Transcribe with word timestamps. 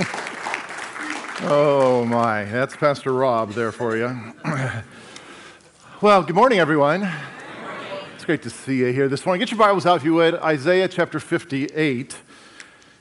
oh 1.42 2.06
my, 2.08 2.44
that's 2.44 2.74
Pastor 2.74 3.12
Rob 3.12 3.52
there 3.52 3.70
for 3.70 3.96
you. 3.96 4.16
well, 6.00 6.22
good 6.22 6.36
morning, 6.36 6.58
everyone. 6.58 7.06
It's 8.14 8.24
great 8.24 8.40
to 8.42 8.50
see 8.50 8.78
you 8.78 8.92
here 8.92 9.08
this 9.08 9.26
morning. 9.26 9.40
Get 9.40 9.50
your 9.50 9.58
Bibles 9.58 9.84
out 9.84 9.96
if 9.96 10.04
you 10.04 10.14
would. 10.14 10.36
Isaiah 10.36 10.88
chapter 10.88 11.20
58. 11.20 12.16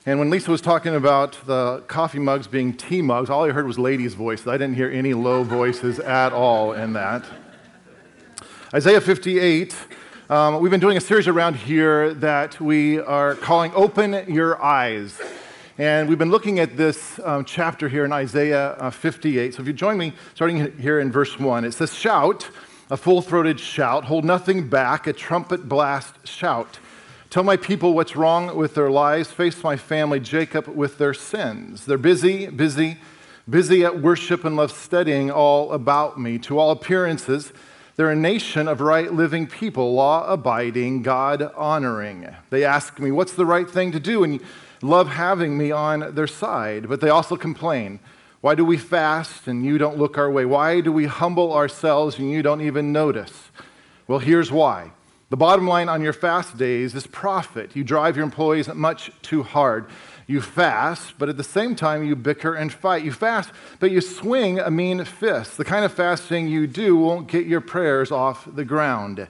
And 0.05 0.19
when 0.19 0.29
Lisa 0.29 0.51
was 0.51 0.59
talking 0.59 0.93
about 0.93 1.37
the 1.45 1.83
coffee 1.87 2.19
mugs 2.19 2.47
being 2.47 2.73
tea 2.73 3.01
mugs, 3.01 3.29
all 3.29 3.45
I 3.45 3.51
heard 3.51 3.65
was 3.65 3.79
ladies' 3.79 4.13
voices. 4.13 4.47
I 4.47 4.57
didn't 4.57 4.75
hear 4.75 4.89
any 4.89 5.13
low 5.13 5.43
voices 5.43 5.99
at 5.99 6.33
all 6.33 6.73
in 6.73 6.93
that. 6.93 7.23
Isaiah 8.73 8.99
58. 8.99 9.73
Um, 10.29 10.59
we've 10.59 10.71
been 10.71 10.81
doing 10.81 10.97
a 10.97 11.01
series 11.01 11.29
around 11.29 11.55
here 11.55 12.13
that 12.15 12.59
we 12.59 12.99
are 12.99 13.35
calling 13.35 13.71
Open 13.73 14.25
Your 14.27 14.61
Eyes. 14.61 15.19
And 15.79 16.09
we've 16.09 16.17
been 16.17 16.29
looking 16.29 16.59
at 16.59 16.75
this 16.75 17.21
um, 17.23 17.45
chapter 17.45 17.87
here 17.87 18.03
in 18.03 18.11
Isaiah 18.11 18.71
uh, 18.71 18.89
58. 18.89 19.53
So 19.53 19.61
if 19.61 19.67
you 19.67 19.71
join 19.71 19.97
me, 19.97 20.11
starting 20.35 20.77
here 20.77 20.99
in 20.99 21.09
verse 21.09 21.39
1, 21.39 21.63
it 21.63 21.71
says, 21.71 21.93
Shout, 21.93 22.49
a 22.89 22.97
full 22.97 23.21
throated 23.21 23.61
shout, 23.61 24.03
hold 24.03 24.25
nothing 24.25 24.67
back, 24.67 25.07
a 25.07 25.13
trumpet 25.13 25.69
blast 25.69 26.27
shout. 26.27 26.79
Tell 27.29 27.43
my 27.43 27.55
people 27.55 27.93
what's 27.93 28.17
wrong 28.17 28.57
with 28.57 28.75
their 28.75 28.91
lives, 28.91 29.31
face 29.31 29.63
my 29.63 29.77
family, 29.77 30.19
Jacob, 30.19 30.67
with 30.67 30.97
their 30.97 31.13
sins. 31.13 31.85
They're 31.85 31.97
busy, 31.97 32.47
busy, 32.47 32.97
busy 33.49 33.85
at 33.85 34.01
worship 34.01 34.43
and 34.43 34.57
love 34.57 34.73
studying 34.73 35.31
all 35.31 35.71
about 35.71 36.19
me. 36.19 36.39
To 36.39 36.59
all 36.59 36.71
appearances, 36.71 37.53
they're 37.95 38.11
a 38.11 38.17
nation 38.17 38.67
of 38.67 38.81
right 38.81 39.13
living 39.13 39.47
people, 39.47 39.93
law 39.93 40.29
abiding, 40.29 41.03
God 41.03 41.53
honoring. 41.55 42.27
They 42.49 42.65
ask 42.65 42.99
me, 42.99 43.11
What's 43.11 43.31
the 43.31 43.45
right 43.45 43.69
thing 43.69 43.93
to 43.93 43.99
do? 44.01 44.25
And 44.25 44.41
love 44.81 45.09
having 45.09 45.57
me 45.57 45.71
on 45.71 46.15
their 46.15 46.27
side. 46.27 46.87
But 46.87 47.01
they 47.01 47.09
also 47.09 47.35
complain, 47.35 47.99
Why 48.41 48.55
do 48.55 48.63
we 48.63 48.77
fast 48.77 49.47
and 49.47 49.65
you 49.65 49.77
don't 49.77 49.97
look 49.97 50.17
our 50.17 50.29
way? 50.29 50.45
Why 50.45 50.81
do 50.81 50.91
we 50.91 51.05
humble 51.05 51.53
ourselves 51.53 52.19
and 52.19 52.31
you 52.31 52.41
don't 52.41 52.61
even 52.61 52.91
notice? 52.91 53.51
Well, 54.07 54.19
here's 54.19 54.51
why. 54.51 54.91
The 55.29 55.37
bottom 55.37 55.67
line 55.67 55.89
on 55.89 56.01
your 56.01 56.13
fast 56.13 56.57
days 56.57 56.95
is 56.95 57.05
profit. 57.05 57.75
You 57.75 57.83
drive 57.83 58.15
your 58.15 58.25
employees 58.25 58.67
much 58.73 59.11
too 59.21 59.43
hard. 59.43 59.87
You 60.25 60.41
fast, 60.41 61.13
but 61.19 61.29
at 61.29 61.37
the 61.37 61.43
same 61.43 61.75
time, 61.75 62.03
you 62.03 62.15
bicker 62.15 62.55
and 62.55 62.73
fight. 62.73 63.03
You 63.03 63.11
fast, 63.11 63.51
but 63.79 63.91
you 63.91 64.01
swing 64.01 64.59
a 64.59 64.71
mean 64.71 65.03
fist. 65.05 65.57
The 65.57 65.65
kind 65.65 65.85
of 65.85 65.93
fasting 65.93 66.47
you 66.47 66.65
do 66.65 66.95
won't 66.95 67.27
get 67.27 67.45
your 67.45 67.61
prayers 67.61 68.11
off 68.11 68.47
the 68.51 68.65
ground. 68.65 69.27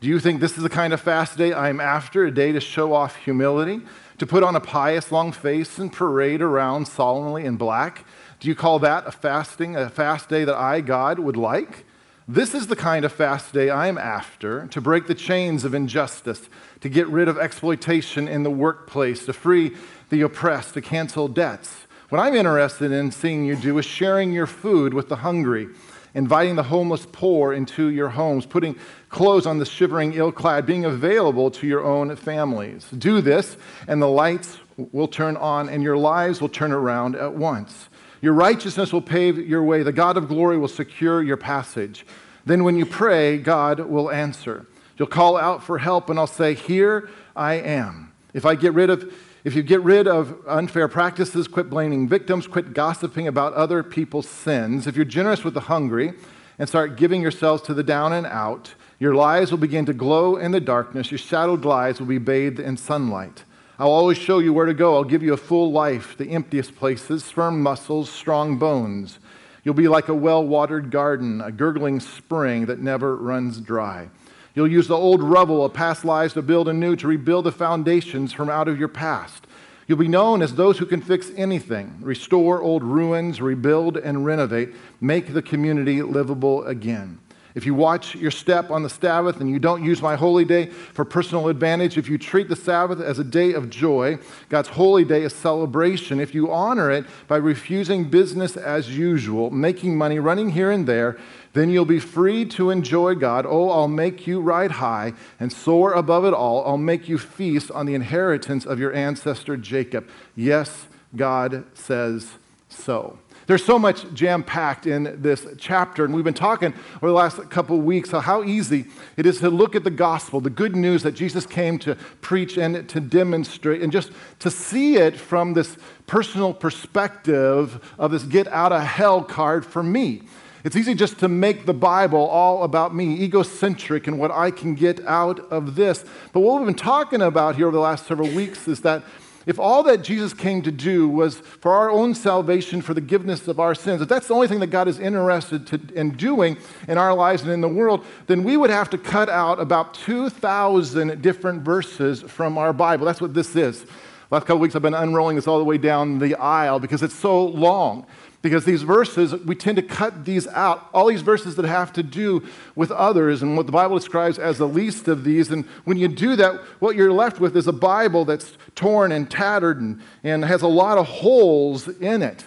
Do 0.00 0.08
you 0.08 0.20
think 0.20 0.40
this 0.40 0.56
is 0.56 0.62
the 0.62 0.68
kind 0.68 0.92
of 0.92 1.00
fast 1.00 1.38
day 1.38 1.52
I'm 1.52 1.80
after? 1.80 2.26
A 2.26 2.30
day 2.32 2.52
to 2.52 2.60
show 2.60 2.92
off 2.92 3.16
humility? 3.16 3.80
To 4.22 4.26
put 4.28 4.44
on 4.44 4.54
a 4.54 4.60
pious 4.60 5.10
long 5.10 5.32
face 5.32 5.78
and 5.78 5.92
parade 5.92 6.42
around 6.42 6.86
solemnly 6.86 7.44
in 7.44 7.56
black? 7.56 8.04
Do 8.38 8.46
you 8.46 8.54
call 8.54 8.78
that 8.78 9.04
a 9.04 9.10
fasting, 9.10 9.74
a 9.74 9.90
fast 9.90 10.28
day 10.28 10.44
that 10.44 10.54
I, 10.54 10.80
God, 10.80 11.18
would 11.18 11.36
like? 11.36 11.84
This 12.28 12.54
is 12.54 12.68
the 12.68 12.76
kind 12.76 13.04
of 13.04 13.10
fast 13.10 13.52
day 13.52 13.68
I'm 13.68 13.98
after 13.98 14.68
to 14.68 14.80
break 14.80 15.08
the 15.08 15.16
chains 15.16 15.64
of 15.64 15.74
injustice, 15.74 16.48
to 16.82 16.88
get 16.88 17.08
rid 17.08 17.26
of 17.26 17.36
exploitation 17.36 18.28
in 18.28 18.44
the 18.44 18.50
workplace, 18.50 19.26
to 19.26 19.32
free 19.32 19.74
the 20.08 20.20
oppressed, 20.20 20.74
to 20.74 20.80
cancel 20.80 21.26
debts. 21.26 21.88
What 22.08 22.20
I'm 22.20 22.36
interested 22.36 22.92
in 22.92 23.10
seeing 23.10 23.44
you 23.44 23.56
do 23.56 23.76
is 23.78 23.86
sharing 23.86 24.32
your 24.32 24.46
food 24.46 24.94
with 24.94 25.08
the 25.08 25.16
hungry, 25.16 25.66
inviting 26.14 26.56
the 26.56 26.62
homeless 26.62 27.06
poor 27.10 27.52
into 27.52 27.88
your 27.88 28.10
homes, 28.10 28.46
putting 28.46 28.76
clothes 29.08 29.46
on 29.46 29.58
the 29.58 29.64
shivering 29.64 30.12
ill 30.14 30.32
clad, 30.32 30.66
being 30.66 30.84
available 30.84 31.50
to 31.50 31.66
your 31.66 31.84
own 31.84 32.14
families. 32.16 32.86
Do 32.96 33.20
this, 33.20 33.56
and 33.88 34.00
the 34.00 34.08
lights 34.08 34.58
will 34.76 35.08
turn 35.08 35.36
on, 35.36 35.68
and 35.68 35.82
your 35.82 35.96
lives 35.96 36.40
will 36.40 36.48
turn 36.48 36.72
around 36.72 37.16
at 37.16 37.34
once. 37.34 37.88
Your 38.20 38.32
righteousness 38.34 38.92
will 38.92 39.02
pave 39.02 39.38
your 39.38 39.62
way. 39.62 39.82
The 39.82 39.92
God 39.92 40.16
of 40.16 40.28
glory 40.28 40.56
will 40.56 40.68
secure 40.68 41.22
your 41.22 41.36
passage. 41.36 42.06
Then, 42.44 42.64
when 42.64 42.76
you 42.76 42.86
pray, 42.86 43.38
God 43.38 43.80
will 43.80 44.10
answer. 44.10 44.66
You'll 44.96 45.08
call 45.08 45.36
out 45.36 45.62
for 45.62 45.78
help, 45.78 46.10
and 46.10 46.18
I'll 46.18 46.26
say, 46.26 46.54
Here 46.54 47.08
I 47.34 47.54
am. 47.54 48.12
If 48.34 48.46
I 48.46 48.54
get 48.54 48.74
rid 48.74 48.90
of 48.90 49.12
if 49.44 49.56
you 49.56 49.62
get 49.62 49.82
rid 49.82 50.06
of 50.06 50.36
unfair 50.46 50.86
practices, 50.86 51.48
quit 51.48 51.68
blaming 51.68 52.08
victims, 52.08 52.46
quit 52.46 52.74
gossiping 52.74 53.26
about 53.26 53.52
other 53.54 53.82
people's 53.82 54.28
sins, 54.28 54.86
if 54.86 54.94
you're 54.94 55.04
generous 55.04 55.42
with 55.42 55.54
the 55.54 55.60
hungry 55.60 56.12
and 56.58 56.68
start 56.68 56.96
giving 56.96 57.20
yourselves 57.20 57.62
to 57.62 57.74
the 57.74 57.82
down 57.82 58.12
and 58.12 58.26
out, 58.26 58.74
your 59.00 59.14
lives 59.14 59.50
will 59.50 59.58
begin 59.58 59.84
to 59.86 59.92
glow 59.92 60.36
in 60.36 60.52
the 60.52 60.60
darkness. 60.60 61.10
Your 61.10 61.18
shadowed 61.18 61.64
lives 61.64 61.98
will 61.98 62.06
be 62.06 62.18
bathed 62.18 62.60
in 62.60 62.76
sunlight. 62.76 63.44
I'll 63.78 63.90
always 63.90 64.16
show 64.16 64.38
you 64.38 64.52
where 64.52 64.66
to 64.66 64.74
go. 64.74 64.94
I'll 64.94 65.02
give 65.02 65.24
you 65.24 65.32
a 65.32 65.36
full 65.36 65.72
life, 65.72 66.16
the 66.16 66.28
emptiest 66.28 66.76
places, 66.76 67.24
firm 67.24 67.60
muscles, 67.62 68.08
strong 68.10 68.58
bones. 68.58 69.18
You'll 69.64 69.74
be 69.74 69.88
like 69.88 70.08
a 70.08 70.14
well 70.14 70.46
watered 70.46 70.92
garden, 70.92 71.40
a 71.40 71.50
gurgling 71.50 71.98
spring 71.98 72.66
that 72.66 72.78
never 72.78 73.16
runs 73.16 73.58
dry. 73.60 74.08
You'll 74.54 74.70
use 74.70 74.88
the 74.88 74.96
old 74.96 75.22
rubble 75.22 75.64
of 75.64 75.72
past 75.72 76.04
lives 76.04 76.34
to 76.34 76.42
build 76.42 76.68
anew, 76.68 76.96
to 76.96 77.08
rebuild 77.08 77.44
the 77.44 77.52
foundations 77.52 78.32
from 78.32 78.50
out 78.50 78.68
of 78.68 78.78
your 78.78 78.88
past. 78.88 79.46
You'll 79.86 79.98
be 79.98 80.08
known 80.08 80.42
as 80.42 80.54
those 80.54 80.78
who 80.78 80.86
can 80.86 81.00
fix 81.00 81.30
anything, 81.36 81.98
restore 82.00 82.60
old 82.60 82.82
ruins, 82.82 83.40
rebuild 83.40 83.96
and 83.96 84.24
renovate, 84.24 84.74
make 85.00 85.32
the 85.32 85.42
community 85.42 86.02
livable 86.02 86.64
again. 86.64 87.18
If 87.54 87.66
you 87.66 87.74
watch 87.74 88.14
your 88.14 88.30
step 88.30 88.70
on 88.70 88.82
the 88.82 88.88
Sabbath 88.88 89.40
and 89.40 89.50
you 89.50 89.58
don't 89.58 89.84
use 89.84 90.00
my 90.00 90.16
holy 90.16 90.46
day 90.46 90.66
for 90.66 91.04
personal 91.04 91.48
advantage, 91.48 91.98
if 91.98 92.08
you 92.08 92.16
treat 92.16 92.48
the 92.48 92.56
Sabbath 92.56 93.00
as 93.00 93.18
a 93.18 93.24
day 93.24 93.52
of 93.52 93.68
joy, 93.68 94.18
God's 94.48 94.68
holy 94.68 95.04
day 95.04 95.22
is 95.22 95.34
celebration, 95.34 96.18
if 96.18 96.34
you 96.34 96.50
honor 96.50 96.90
it 96.90 97.04
by 97.28 97.36
refusing 97.36 98.04
business 98.04 98.56
as 98.56 98.96
usual, 98.96 99.50
making 99.50 99.98
money, 99.98 100.18
running 100.18 100.50
here 100.50 100.70
and 100.70 100.86
there, 100.86 101.18
then 101.52 101.68
you'll 101.68 101.84
be 101.84 101.98
free 101.98 102.44
to 102.46 102.70
enjoy 102.70 103.14
God. 103.14 103.44
Oh, 103.46 103.70
I'll 103.70 103.88
make 103.88 104.26
you 104.26 104.40
ride 104.40 104.72
high 104.72 105.12
and 105.38 105.52
soar 105.52 105.92
above 105.92 106.24
it 106.24 106.32
all. 106.32 106.64
I'll 106.66 106.78
make 106.78 107.08
you 107.08 107.18
feast 107.18 107.70
on 107.70 107.86
the 107.86 107.94
inheritance 107.94 108.64
of 108.64 108.78
your 108.78 108.92
ancestor 108.92 109.56
Jacob. 109.56 110.08
Yes, 110.34 110.86
God 111.14 111.64
says 111.74 112.32
so. 112.68 113.18
There's 113.46 113.64
so 113.64 113.78
much 113.78 114.10
jam 114.14 114.44
packed 114.44 114.86
in 114.86 115.20
this 115.20 115.46
chapter, 115.58 116.04
and 116.04 116.14
we've 116.14 116.24
been 116.24 116.32
talking 116.32 116.72
over 116.96 117.08
the 117.08 117.12
last 117.12 117.50
couple 117.50 117.76
of 117.76 117.84
weeks 117.84 118.12
how 118.12 118.44
easy 118.44 118.86
it 119.16 119.26
is 119.26 119.40
to 119.40 119.50
look 119.50 119.74
at 119.74 119.82
the 119.82 119.90
gospel, 119.90 120.40
the 120.40 120.48
good 120.48 120.76
news 120.76 121.02
that 121.02 121.12
Jesus 121.12 121.44
came 121.44 121.78
to 121.80 121.96
preach 122.20 122.56
and 122.56 122.88
to 122.88 123.00
demonstrate, 123.00 123.82
and 123.82 123.90
just 123.90 124.12
to 124.38 124.50
see 124.50 124.96
it 124.96 125.16
from 125.16 125.54
this 125.54 125.76
personal 126.06 126.54
perspective 126.54 127.92
of 127.98 128.12
this 128.12 128.22
get 128.22 128.46
out 128.46 128.72
of 128.72 128.82
hell 128.82 129.22
card 129.22 129.66
for 129.66 129.82
me. 129.82 130.22
It's 130.64 130.76
easy 130.76 130.94
just 130.94 131.18
to 131.18 131.28
make 131.28 131.66
the 131.66 131.74
Bible 131.74 132.24
all 132.24 132.62
about 132.62 132.94
me, 132.94 133.20
egocentric, 133.20 134.06
and 134.06 134.16
what 134.16 134.30
I 134.30 134.52
can 134.52 134.76
get 134.76 135.04
out 135.06 135.40
of 135.50 135.74
this. 135.74 136.04
But 136.32 136.40
what 136.40 136.58
we've 136.58 136.66
been 136.66 136.74
talking 136.74 137.20
about 137.20 137.56
here 137.56 137.66
over 137.66 137.74
the 137.74 137.80
last 137.80 138.06
several 138.06 138.28
weeks 138.28 138.68
is 138.68 138.80
that 138.82 139.02
if 139.44 139.58
all 139.58 139.82
that 139.82 140.04
Jesus 140.04 140.32
came 140.32 140.62
to 140.62 140.70
do 140.70 141.08
was 141.08 141.36
for 141.36 141.72
our 141.72 141.90
own 141.90 142.14
salvation, 142.14 142.80
for 142.80 142.94
the 142.94 143.00
forgiveness 143.00 143.48
of 143.48 143.58
our 143.58 143.74
sins, 143.74 144.00
if 144.00 144.08
that's 144.08 144.28
the 144.28 144.34
only 144.34 144.46
thing 144.46 144.60
that 144.60 144.68
God 144.68 144.86
is 144.86 145.00
interested 145.00 145.66
to, 145.66 145.80
in 145.96 146.12
doing 146.12 146.56
in 146.86 146.96
our 146.96 147.12
lives 147.12 147.42
and 147.42 147.50
in 147.50 147.60
the 147.60 147.68
world, 147.68 148.04
then 148.28 148.44
we 148.44 148.56
would 148.56 148.70
have 148.70 148.88
to 148.90 148.98
cut 148.98 149.28
out 149.28 149.58
about 149.58 149.94
2,000 149.94 151.20
different 151.20 151.62
verses 151.62 152.22
from 152.22 152.56
our 152.56 152.72
Bible. 152.72 153.04
That's 153.04 153.20
what 153.20 153.34
this 153.34 153.56
is. 153.56 153.84
Last 154.30 154.46
couple 154.46 154.60
weeks, 154.60 154.76
I've 154.76 154.82
been 154.82 154.94
unrolling 154.94 155.34
this 155.34 155.48
all 155.48 155.58
the 155.58 155.64
way 155.64 155.76
down 155.76 156.20
the 156.20 156.36
aisle 156.36 156.78
because 156.78 157.02
it's 157.02 157.14
so 157.14 157.44
long 157.44 158.06
because 158.42 158.64
these 158.64 158.82
verses, 158.82 159.34
we 159.44 159.54
tend 159.54 159.76
to 159.76 159.82
cut 159.82 160.24
these 160.24 160.48
out. 160.48 160.88
All 160.92 161.06
these 161.06 161.22
verses 161.22 161.54
that 161.56 161.64
have 161.64 161.92
to 161.94 162.02
do 162.02 162.44
with 162.74 162.90
others 162.90 163.40
and 163.42 163.56
what 163.56 163.66
the 163.66 163.72
Bible 163.72 163.96
describes 163.96 164.38
as 164.38 164.58
the 164.58 164.68
least 164.68 165.06
of 165.06 165.22
these. 165.22 165.50
And 165.50 165.64
when 165.84 165.96
you 165.96 166.08
do 166.08 166.34
that, 166.36 166.56
what 166.80 166.96
you're 166.96 167.12
left 167.12 167.38
with 167.40 167.56
is 167.56 167.68
a 167.68 167.72
Bible 167.72 168.24
that's 168.24 168.58
torn 168.74 169.12
and 169.12 169.30
tattered 169.30 169.80
and, 169.80 170.02
and 170.24 170.44
has 170.44 170.62
a 170.62 170.68
lot 170.68 170.98
of 170.98 171.06
holes 171.06 171.86
in 171.86 172.20
it. 172.22 172.44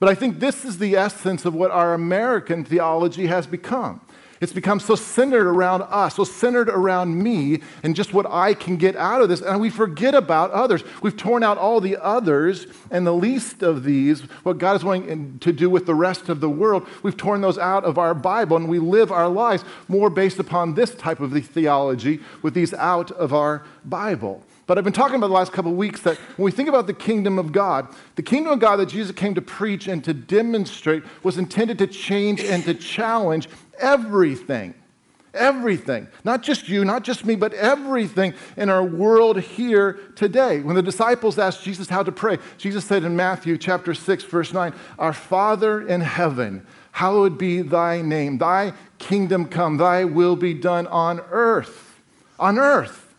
But 0.00 0.08
I 0.08 0.14
think 0.14 0.40
this 0.40 0.64
is 0.64 0.78
the 0.78 0.96
essence 0.96 1.44
of 1.44 1.54
what 1.54 1.70
our 1.70 1.94
American 1.94 2.64
theology 2.64 3.26
has 3.26 3.46
become. 3.46 4.00
It's 4.40 4.52
become 4.52 4.80
so 4.80 4.94
centered 4.94 5.46
around 5.46 5.82
us, 5.82 6.16
so 6.16 6.24
centered 6.24 6.68
around 6.68 7.22
me 7.22 7.60
and 7.82 7.96
just 7.96 8.12
what 8.12 8.26
I 8.26 8.54
can 8.54 8.76
get 8.76 8.96
out 8.96 9.22
of 9.22 9.28
this. 9.28 9.40
And 9.40 9.60
we 9.60 9.70
forget 9.70 10.14
about 10.14 10.50
others. 10.50 10.84
We've 11.02 11.16
torn 11.16 11.42
out 11.42 11.58
all 11.58 11.80
the 11.80 11.96
others, 11.96 12.66
and 12.90 13.06
the 13.06 13.14
least 13.14 13.62
of 13.62 13.84
these, 13.84 14.22
what 14.42 14.58
God 14.58 14.76
is 14.76 14.84
wanting 14.84 15.38
to 15.38 15.52
do 15.52 15.70
with 15.70 15.86
the 15.86 15.94
rest 15.94 16.28
of 16.28 16.40
the 16.40 16.50
world, 16.50 16.86
we've 17.02 17.16
torn 17.16 17.40
those 17.40 17.58
out 17.58 17.84
of 17.84 17.98
our 17.98 18.14
Bible, 18.14 18.56
and 18.56 18.68
we 18.68 18.78
live 18.78 19.10
our 19.10 19.28
lives 19.28 19.64
more 19.88 20.10
based 20.10 20.38
upon 20.38 20.74
this 20.74 20.94
type 20.94 21.20
of 21.20 21.32
theology 21.46 22.20
with 22.42 22.54
these 22.54 22.74
out 22.74 23.10
of 23.12 23.32
our 23.32 23.64
Bible. 23.84 24.42
But 24.66 24.78
I've 24.78 24.84
been 24.84 24.92
talking 24.92 25.14
about 25.14 25.28
the 25.28 25.32
last 25.32 25.52
couple 25.52 25.70
of 25.70 25.76
weeks 25.76 26.00
that 26.02 26.18
when 26.36 26.44
we 26.44 26.50
think 26.50 26.68
about 26.68 26.88
the 26.88 26.94
kingdom 26.94 27.38
of 27.38 27.52
God, 27.52 27.86
the 28.16 28.22
kingdom 28.22 28.52
of 28.52 28.58
God 28.58 28.76
that 28.76 28.88
Jesus 28.88 29.14
came 29.14 29.32
to 29.36 29.42
preach 29.42 29.86
and 29.86 30.02
to 30.02 30.12
demonstrate 30.12 31.04
was 31.22 31.38
intended 31.38 31.78
to 31.78 31.86
change 31.86 32.40
and 32.40 32.64
to 32.64 32.74
challenge 32.74 33.48
everything. 33.78 34.74
everything. 35.34 36.08
Not 36.24 36.42
just 36.42 36.68
you, 36.68 36.84
not 36.84 37.02
just 37.02 37.26
me, 37.26 37.34
but 37.36 37.52
everything 37.52 38.32
in 38.56 38.70
our 38.70 38.82
world 38.82 39.38
here 39.38 40.00
today. 40.16 40.60
When 40.60 40.74
the 40.74 40.82
disciples 40.82 41.38
asked 41.38 41.62
Jesus 41.62 41.90
how 41.90 42.02
to 42.02 42.10
pray, 42.10 42.38
Jesus 42.56 42.86
said 42.86 43.04
in 43.04 43.14
Matthew 43.16 43.58
chapter 43.58 43.92
6, 43.92 44.24
verse 44.24 44.54
9, 44.54 44.72
Our 44.98 45.12
Father 45.12 45.86
in 45.86 46.00
heaven, 46.00 46.66
hallowed 46.92 47.36
be 47.36 47.60
thy 47.60 48.00
name. 48.00 48.38
Thy 48.38 48.72
kingdom 48.98 49.46
come, 49.46 49.76
thy 49.76 50.04
will 50.04 50.36
be 50.36 50.54
done 50.54 50.86
on 50.86 51.20
earth, 51.30 52.00
on 52.38 52.58
earth, 52.58 53.14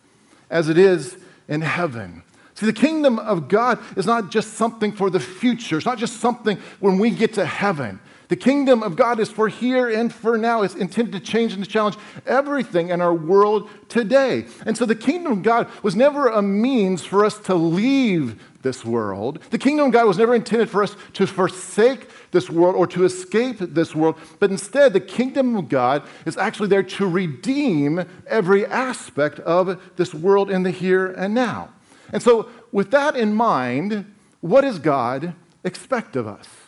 as 0.49 0.69
it 0.69 0.77
is 0.79 1.17
in 1.47 1.61
heaven. 1.61 2.23
See, 2.55 2.65
the 2.65 2.73
kingdom 2.73 3.19
of 3.19 3.47
God 3.47 3.77
is 3.95 4.07
not 4.07 4.31
just 4.31 4.55
something 4.55 4.91
for 4.91 5.11
the 5.11 5.19
future. 5.19 5.77
It's 5.77 5.85
not 5.85 5.99
just 5.99 6.19
something 6.19 6.57
when 6.79 6.97
we 6.97 7.11
get 7.11 7.33
to 7.33 7.45
heaven. 7.45 7.99
The 8.29 8.35
kingdom 8.35 8.83
of 8.83 8.97
God 8.97 9.19
is 9.19 9.29
for 9.29 9.47
here 9.47 9.89
and 9.89 10.13
for 10.13 10.37
now. 10.37 10.61
It's 10.61 10.75
intended 10.75 11.13
to 11.13 11.19
change 11.19 11.53
and 11.53 11.63
to 11.63 11.69
challenge 11.69 11.95
everything 12.25 12.89
in 12.89 12.99
our 12.99 13.13
world 13.13 13.69
today. 13.87 14.45
And 14.65 14.77
so 14.77 14.85
the 14.85 14.95
kingdom 14.95 15.31
of 15.31 15.43
God 15.43 15.69
was 15.81 15.95
never 15.95 16.27
a 16.27 16.41
means 16.41 17.05
for 17.05 17.23
us 17.23 17.37
to 17.39 17.55
leave 17.55 18.41
this 18.63 18.83
world. 18.83 19.39
The 19.49 19.57
kingdom 19.57 19.87
of 19.87 19.93
God 19.93 20.07
was 20.07 20.17
never 20.17 20.35
intended 20.35 20.69
for 20.69 20.83
us 20.83 20.95
to 21.13 21.25
forsake 21.25 22.09
this 22.31 22.49
world 22.49 22.75
or 22.75 22.85
to 22.87 23.05
escape 23.05 23.59
this 23.59 23.95
world, 23.95 24.17
but 24.39 24.51
instead, 24.51 24.91
the 24.91 24.99
kingdom 24.99 25.55
of 25.55 25.69
God 25.69 26.03
is 26.25 26.35
actually 26.35 26.67
there 26.67 26.83
to 26.83 27.07
redeem 27.07 28.05
every 28.27 28.65
aspect 28.65 29.39
of 29.39 29.81
this 29.95 30.13
world 30.13 30.51
in 30.51 30.63
the 30.63 30.71
here 30.71 31.07
and 31.07 31.33
now. 31.33 31.69
And 32.11 32.21
so, 32.21 32.49
with 32.73 32.91
that 32.91 33.15
in 33.15 33.33
mind, 33.33 34.13
what 34.41 34.61
does 34.61 34.79
God 34.79 35.33
expect 35.63 36.17
of 36.17 36.27
us? 36.27 36.66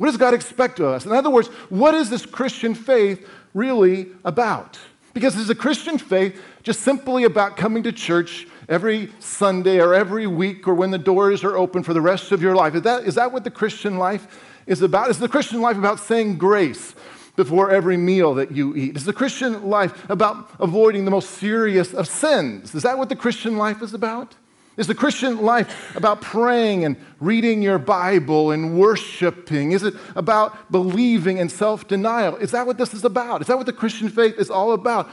What 0.00 0.06
does 0.06 0.16
God 0.16 0.32
expect 0.32 0.80
of 0.80 0.86
us? 0.86 1.04
In 1.04 1.12
other 1.12 1.28
words, 1.28 1.48
what 1.68 1.94
is 1.94 2.08
this 2.08 2.24
Christian 2.24 2.74
faith 2.74 3.28
really 3.52 4.06
about? 4.24 4.78
Because 5.12 5.36
is 5.36 5.50
a 5.50 5.54
Christian 5.54 5.98
faith 5.98 6.40
just 6.62 6.80
simply 6.80 7.24
about 7.24 7.58
coming 7.58 7.82
to 7.82 7.92
church 7.92 8.46
every 8.66 9.12
Sunday 9.18 9.78
or 9.78 9.92
every 9.92 10.26
week 10.26 10.66
or 10.66 10.72
when 10.72 10.90
the 10.90 10.96
doors 10.96 11.44
are 11.44 11.54
open 11.54 11.82
for 11.82 11.92
the 11.92 12.00
rest 12.00 12.32
of 12.32 12.40
your 12.40 12.56
life? 12.56 12.74
Is 12.74 12.80
that, 12.80 13.04
is 13.04 13.16
that 13.16 13.30
what 13.30 13.44
the 13.44 13.50
Christian 13.50 13.98
life 13.98 14.42
is 14.66 14.80
about? 14.80 15.10
Is 15.10 15.18
the 15.18 15.28
Christian 15.28 15.60
life 15.60 15.76
about 15.76 16.00
saying 16.00 16.38
grace? 16.38 16.94
before 17.36 17.70
every 17.70 17.96
meal 17.96 18.34
that 18.34 18.50
you 18.50 18.74
eat? 18.76 18.96
Is 18.96 19.04
the 19.04 19.14
Christian 19.14 19.68
life 19.68 20.10
about 20.10 20.50
avoiding 20.60 21.04
the 21.04 21.10
most 21.10 21.30
serious 21.30 21.94
of 21.94 22.06
sins? 22.06 22.74
Is 22.74 22.82
that 22.82 22.98
what 22.98 23.08
the 23.08 23.16
Christian 23.16 23.56
life 23.56 23.80
is 23.82 23.94
about? 23.94 24.34
Is 24.80 24.86
the 24.86 24.94
Christian 24.94 25.42
life 25.42 25.94
about 25.94 26.22
praying 26.22 26.86
and 26.86 26.96
reading 27.20 27.60
your 27.60 27.78
Bible 27.78 28.50
and 28.50 28.78
worshiping? 28.78 29.72
Is 29.72 29.82
it 29.82 29.92
about 30.16 30.72
believing 30.72 31.38
and 31.38 31.52
self 31.52 31.86
denial? 31.86 32.36
Is 32.36 32.52
that 32.52 32.66
what 32.66 32.78
this 32.78 32.94
is 32.94 33.04
about? 33.04 33.42
Is 33.42 33.48
that 33.48 33.58
what 33.58 33.66
the 33.66 33.74
Christian 33.74 34.08
faith 34.08 34.38
is 34.38 34.48
all 34.48 34.72
about? 34.72 35.10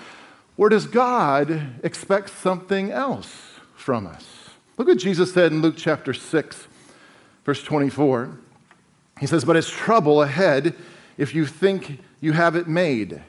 Or 0.55 0.69
does 0.69 0.87
God 0.87 1.81
expect 1.83 2.29
something 2.29 2.91
else 2.91 3.35
from 3.75 4.07
us? 4.07 4.51
Look 4.77 4.87
what 4.87 4.99
Jesus 4.99 5.33
said 5.33 5.51
in 5.51 5.61
Luke 5.61 5.75
chapter 5.75 6.13
6, 6.13 6.67
verse 7.43 7.61
24. 7.61 8.39
He 9.19 9.27
says, 9.27 9.43
But 9.43 9.57
it's 9.57 9.69
trouble 9.69 10.21
ahead 10.21 10.75
if 11.17 11.35
you 11.35 11.45
think 11.45 11.99
you 12.21 12.31
have 12.31 12.55
it 12.55 12.69
made. 12.69 13.21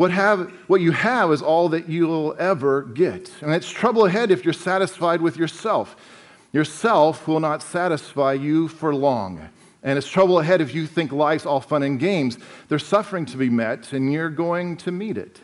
What, 0.00 0.12
have, 0.12 0.50
what 0.66 0.80
you 0.80 0.92
have 0.92 1.30
is 1.30 1.42
all 1.42 1.68
that 1.68 1.86
you'll 1.86 2.34
ever 2.38 2.84
get. 2.84 3.30
And 3.42 3.52
it's 3.52 3.68
trouble 3.68 4.06
ahead 4.06 4.30
if 4.30 4.46
you're 4.46 4.54
satisfied 4.54 5.20
with 5.20 5.36
yourself. 5.36 5.94
Yourself 6.54 7.28
will 7.28 7.38
not 7.38 7.62
satisfy 7.62 8.32
you 8.32 8.68
for 8.68 8.94
long. 8.94 9.50
And 9.82 9.98
it's 9.98 10.08
trouble 10.08 10.38
ahead 10.38 10.62
if 10.62 10.74
you 10.74 10.86
think 10.86 11.12
life's 11.12 11.44
all 11.44 11.60
fun 11.60 11.82
and 11.82 12.00
games. 12.00 12.38
There's 12.68 12.86
suffering 12.86 13.26
to 13.26 13.36
be 13.36 13.50
met, 13.50 13.92
and 13.92 14.10
you're 14.10 14.30
going 14.30 14.78
to 14.78 14.90
meet 14.90 15.18
it. 15.18 15.42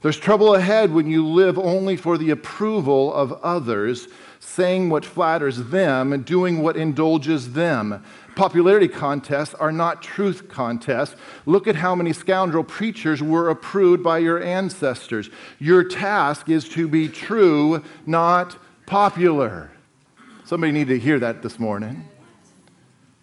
There's 0.00 0.16
trouble 0.16 0.54
ahead 0.54 0.90
when 0.90 1.10
you 1.10 1.26
live 1.26 1.58
only 1.58 1.98
for 1.98 2.16
the 2.16 2.30
approval 2.30 3.12
of 3.12 3.32
others, 3.42 4.08
saying 4.40 4.88
what 4.88 5.04
flatters 5.04 5.64
them 5.64 6.14
and 6.14 6.24
doing 6.24 6.62
what 6.62 6.78
indulges 6.78 7.52
them. 7.52 8.02
Popularity 8.38 8.86
contests 8.86 9.52
are 9.54 9.72
not 9.72 10.00
truth 10.00 10.48
contests. 10.48 11.16
Look 11.44 11.66
at 11.66 11.74
how 11.74 11.96
many 11.96 12.12
scoundrel 12.12 12.62
preachers 12.62 13.20
were 13.20 13.50
approved 13.50 14.04
by 14.04 14.18
your 14.18 14.40
ancestors. 14.40 15.28
Your 15.58 15.82
task 15.82 16.48
is 16.48 16.68
to 16.68 16.86
be 16.86 17.08
true, 17.08 17.82
not 18.06 18.56
popular. 18.86 19.72
Somebody 20.44 20.70
need 20.70 20.86
to 20.86 21.00
hear 21.00 21.18
that 21.18 21.42
this 21.42 21.58
morning. 21.58 22.08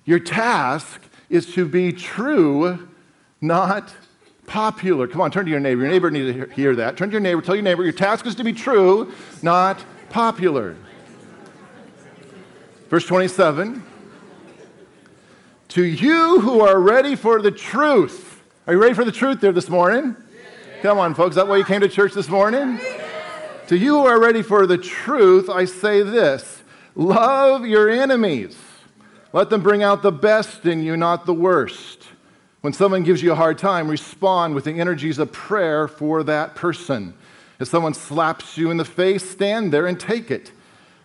Your 0.04 0.20
task 0.20 1.02
is 1.30 1.46
to 1.54 1.66
be 1.66 1.94
true, 1.94 2.86
not 3.40 3.96
popular. 4.48 5.08
Come 5.08 5.22
on, 5.22 5.32
turn 5.32 5.46
to 5.46 5.52
your 5.52 5.62
neighbor. 5.62 5.84
Your 5.84 5.92
neighbor 5.92 6.12
needs 6.12 6.38
to 6.38 6.54
hear 6.54 6.76
that. 6.76 6.98
Turn 6.98 7.08
to 7.08 7.14
your 7.14 7.22
neighbor. 7.22 7.42
Tell 7.42 7.56
your 7.56 7.64
neighbor 7.64 7.84
your 7.84 7.94
task 7.94 8.26
is 8.26 8.36
to 8.36 8.44
be 8.44 8.52
true, 8.52 9.14
not 9.42 9.82
popular. 10.10 10.76
Verse 12.90 13.06
27 13.06 13.82
to 15.76 15.84
you 15.84 16.40
who 16.40 16.62
are 16.62 16.80
ready 16.80 17.18
for 17.18 17.42
the 17.42 17.52
truth. 17.52 18.42
Are 18.66 18.72
you 18.72 18.82
ready 18.82 18.94
for 18.94 19.04
the 19.04 19.12
truth 19.12 19.42
there 19.42 19.52
this 19.52 19.68
morning? 19.68 20.16
Come 20.82 20.98
on, 21.00 21.14
folks. 21.14 21.36
That 21.36 21.50
why 21.50 21.58
you 21.58 21.66
came 21.66 21.82
to 21.82 21.90
church 21.90 22.14
this 22.14 22.30
morning? 22.30 22.80
To 23.68 23.78
you 23.78 23.96
who 23.96 24.06
are 24.06 24.18
ready 24.18 24.42
for 24.42 24.66
the 24.68 24.78
truth, 24.78 25.50
I 25.50 25.66
say 25.66 26.02
this 26.02 26.64
love 26.96 27.66
your 27.66 27.90
enemies. 27.90 28.58
Let 29.34 29.50
them 29.50 29.62
bring 29.62 29.84
out 29.84 30.02
the 30.02 30.14
best 30.14 30.66
in 30.66 30.82
you, 30.82 30.96
not 30.96 31.26
the 31.26 31.34
worst. 31.34 32.08
When 32.62 32.72
someone 32.72 33.04
gives 33.04 33.22
you 33.22 33.34
a 33.34 33.36
hard 33.36 33.58
time, 33.58 33.90
respond 33.90 34.56
with 34.56 34.64
the 34.64 34.80
energies 34.80 35.20
of 35.20 35.34
prayer 35.34 35.90
for 35.90 36.24
that 36.24 36.56
person. 36.56 37.14
If 37.60 37.68
someone 37.68 37.94
slaps 37.94 38.58
you 38.58 38.72
in 38.72 38.78
the 38.78 38.86
face, 38.86 39.30
stand 39.30 39.74
there 39.74 39.88
and 39.88 40.00
take 40.00 40.32
it. 40.32 40.54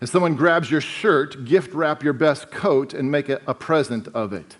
If 0.00 0.11
someone 0.11 0.37
grabs 0.37 0.70
your 0.70 0.81
shirt, 0.81 1.44
gift 1.44 1.75
wrap 1.75 2.05
your 2.05 2.12
best 2.12 2.52
coat 2.52 2.94
and 2.94 3.11
make 3.11 3.28
a 3.28 3.52
present 3.52 4.06
of 4.14 4.32
it. 4.32 4.56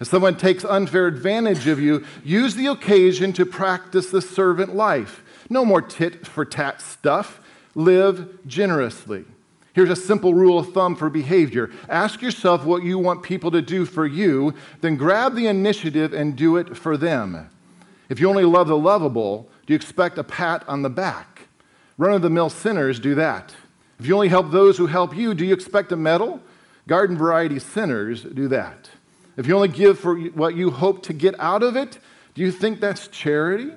If 0.00 0.06
someone 0.06 0.36
takes 0.36 0.64
unfair 0.64 1.06
advantage 1.06 1.66
of 1.66 1.80
you, 1.80 2.04
use 2.22 2.54
the 2.54 2.66
occasion 2.66 3.32
to 3.34 3.44
practice 3.44 4.10
the 4.10 4.22
servant 4.22 4.74
life. 4.74 5.22
No 5.50 5.64
more 5.64 5.82
tit 5.82 6.26
for 6.26 6.44
tat 6.44 6.80
stuff. 6.80 7.40
Live 7.74 8.46
generously. 8.46 9.24
Here's 9.72 9.90
a 9.90 9.96
simple 9.96 10.34
rule 10.34 10.58
of 10.58 10.72
thumb 10.72 10.96
for 10.96 11.08
behavior 11.08 11.70
ask 11.88 12.20
yourself 12.20 12.64
what 12.64 12.82
you 12.82 12.98
want 12.98 13.22
people 13.22 13.50
to 13.52 13.62
do 13.62 13.84
for 13.84 14.06
you, 14.06 14.54
then 14.80 14.96
grab 14.96 15.36
the 15.36 15.46
initiative 15.46 16.12
and 16.12 16.34
do 16.34 16.56
it 16.56 16.76
for 16.76 16.96
them. 16.96 17.48
If 18.08 18.18
you 18.18 18.28
only 18.28 18.44
love 18.44 18.68
the 18.68 18.76
lovable, 18.76 19.48
do 19.66 19.72
you 19.72 19.76
expect 19.76 20.18
a 20.18 20.24
pat 20.24 20.64
on 20.66 20.82
the 20.82 20.90
back? 20.90 21.42
Run 21.96 22.12
of 22.12 22.22
the 22.22 22.30
mill 22.30 22.50
sinners 22.50 22.98
do 22.98 23.14
that. 23.16 23.54
If 23.98 24.06
you 24.06 24.14
only 24.14 24.28
help 24.28 24.50
those 24.50 24.78
who 24.78 24.86
help 24.86 25.14
you, 25.16 25.34
do 25.34 25.44
you 25.44 25.54
expect 25.54 25.92
a 25.92 25.96
medal? 25.96 26.40
Garden 26.86 27.16
variety 27.16 27.58
sinners 27.58 28.22
do 28.22 28.48
that. 28.48 28.90
If 29.38 29.46
you 29.46 29.54
only 29.54 29.68
give 29.68 30.00
for 30.00 30.18
what 30.18 30.56
you 30.56 30.70
hope 30.72 31.04
to 31.04 31.12
get 31.12 31.38
out 31.38 31.62
of 31.62 31.76
it, 31.76 32.00
do 32.34 32.42
you 32.42 32.50
think 32.50 32.80
that's 32.80 33.06
charity? 33.06 33.70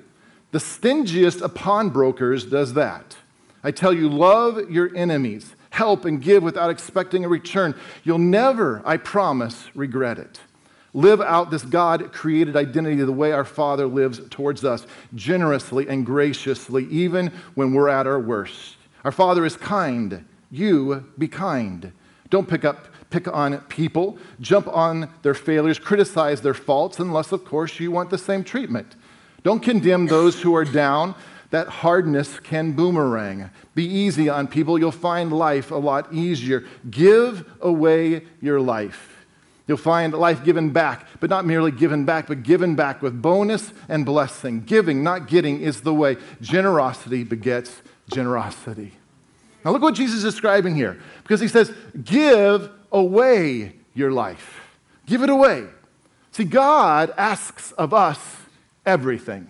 The 0.50 0.58
stingiest 0.58 1.40
of 1.40 1.54
pawnbrokers 1.54 2.44
does 2.44 2.74
that. 2.74 3.16
I 3.62 3.70
tell 3.70 3.92
you, 3.92 4.08
love 4.08 4.68
your 4.68 4.94
enemies, 4.96 5.54
help 5.70 6.04
and 6.04 6.20
give 6.20 6.42
without 6.42 6.70
expecting 6.70 7.24
a 7.24 7.28
return. 7.28 7.76
You'll 8.02 8.18
never, 8.18 8.82
I 8.84 8.96
promise, 8.96 9.68
regret 9.76 10.18
it. 10.18 10.40
Live 10.94 11.20
out 11.20 11.52
this 11.52 11.62
God 11.62 12.12
created 12.12 12.56
identity 12.56 12.96
the 12.96 13.12
way 13.12 13.30
our 13.30 13.44
Father 13.44 13.86
lives 13.86 14.20
towards 14.30 14.64
us, 14.64 14.84
generously 15.14 15.88
and 15.88 16.04
graciously, 16.04 16.86
even 16.88 17.28
when 17.54 17.72
we're 17.72 17.88
at 17.88 18.08
our 18.08 18.18
worst. 18.18 18.76
Our 19.04 19.12
Father 19.12 19.46
is 19.46 19.56
kind. 19.56 20.24
You 20.50 21.06
be 21.16 21.28
kind. 21.28 21.92
Don't 22.30 22.48
pick 22.48 22.64
up 22.64 22.88
pick 23.12 23.28
on 23.28 23.58
people, 23.62 24.18
jump 24.40 24.66
on 24.66 25.08
their 25.22 25.34
failures, 25.34 25.78
criticize 25.78 26.40
their 26.40 26.54
faults, 26.54 26.98
unless, 26.98 27.30
of 27.30 27.44
course, 27.44 27.78
you 27.78 27.92
want 27.92 28.10
the 28.10 28.18
same 28.18 28.42
treatment. 28.42 28.96
Don't 29.44 29.62
condemn 29.62 30.06
those 30.06 30.40
who 30.40 30.56
are 30.56 30.64
down. 30.64 31.14
That 31.50 31.68
hardness 31.68 32.40
can 32.40 32.72
boomerang. 32.72 33.50
Be 33.74 33.84
easy 33.84 34.28
on 34.28 34.48
people. 34.48 34.78
You'll 34.78 34.90
find 34.90 35.30
life 35.32 35.70
a 35.70 35.76
lot 35.76 36.12
easier. 36.12 36.64
Give 36.90 37.44
away 37.60 38.22
your 38.40 38.60
life. 38.60 39.26
You'll 39.66 39.76
find 39.76 40.12
life 40.14 40.44
given 40.44 40.70
back, 40.70 41.06
but 41.20 41.30
not 41.30 41.44
merely 41.44 41.70
given 41.70 42.04
back, 42.04 42.26
but 42.26 42.42
given 42.42 42.74
back 42.74 43.02
with 43.02 43.20
bonus 43.20 43.72
and 43.88 44.06
blessing. 44.06 44.62
Giving, 44.62 45.02
not 45.02 45.28
getting, 45.28 45.60
is 45.60 45.82
the 45.82 45.94
way. 45.94 46.16
Generosity 46.40 47.22
begets 47.22 47.82
generosity. 48.10 48.92
Now, 49.64 49.70
look 49.70 49.82
what 49.82 49.94
Jesus 49.94 50.16
is 50.16 50.24
describing 50.24 50.74
here, 50.74 51.00
because 51.22 51.40
he 51.40 51.48
says, 51.48 51.72
Give 52.02 52.70
away 52.92 53.74
your 53.94 54.12
life. 54.12 54.60
Give 55.06 55.22
it 55.22 55.30
away. 55.30 55.66
See, 56.30 56.44
God 56.44 57.12
asks 57.16 57.72
of 57.72 57.92
us 57.92 58.18
everything. 58.86 59.48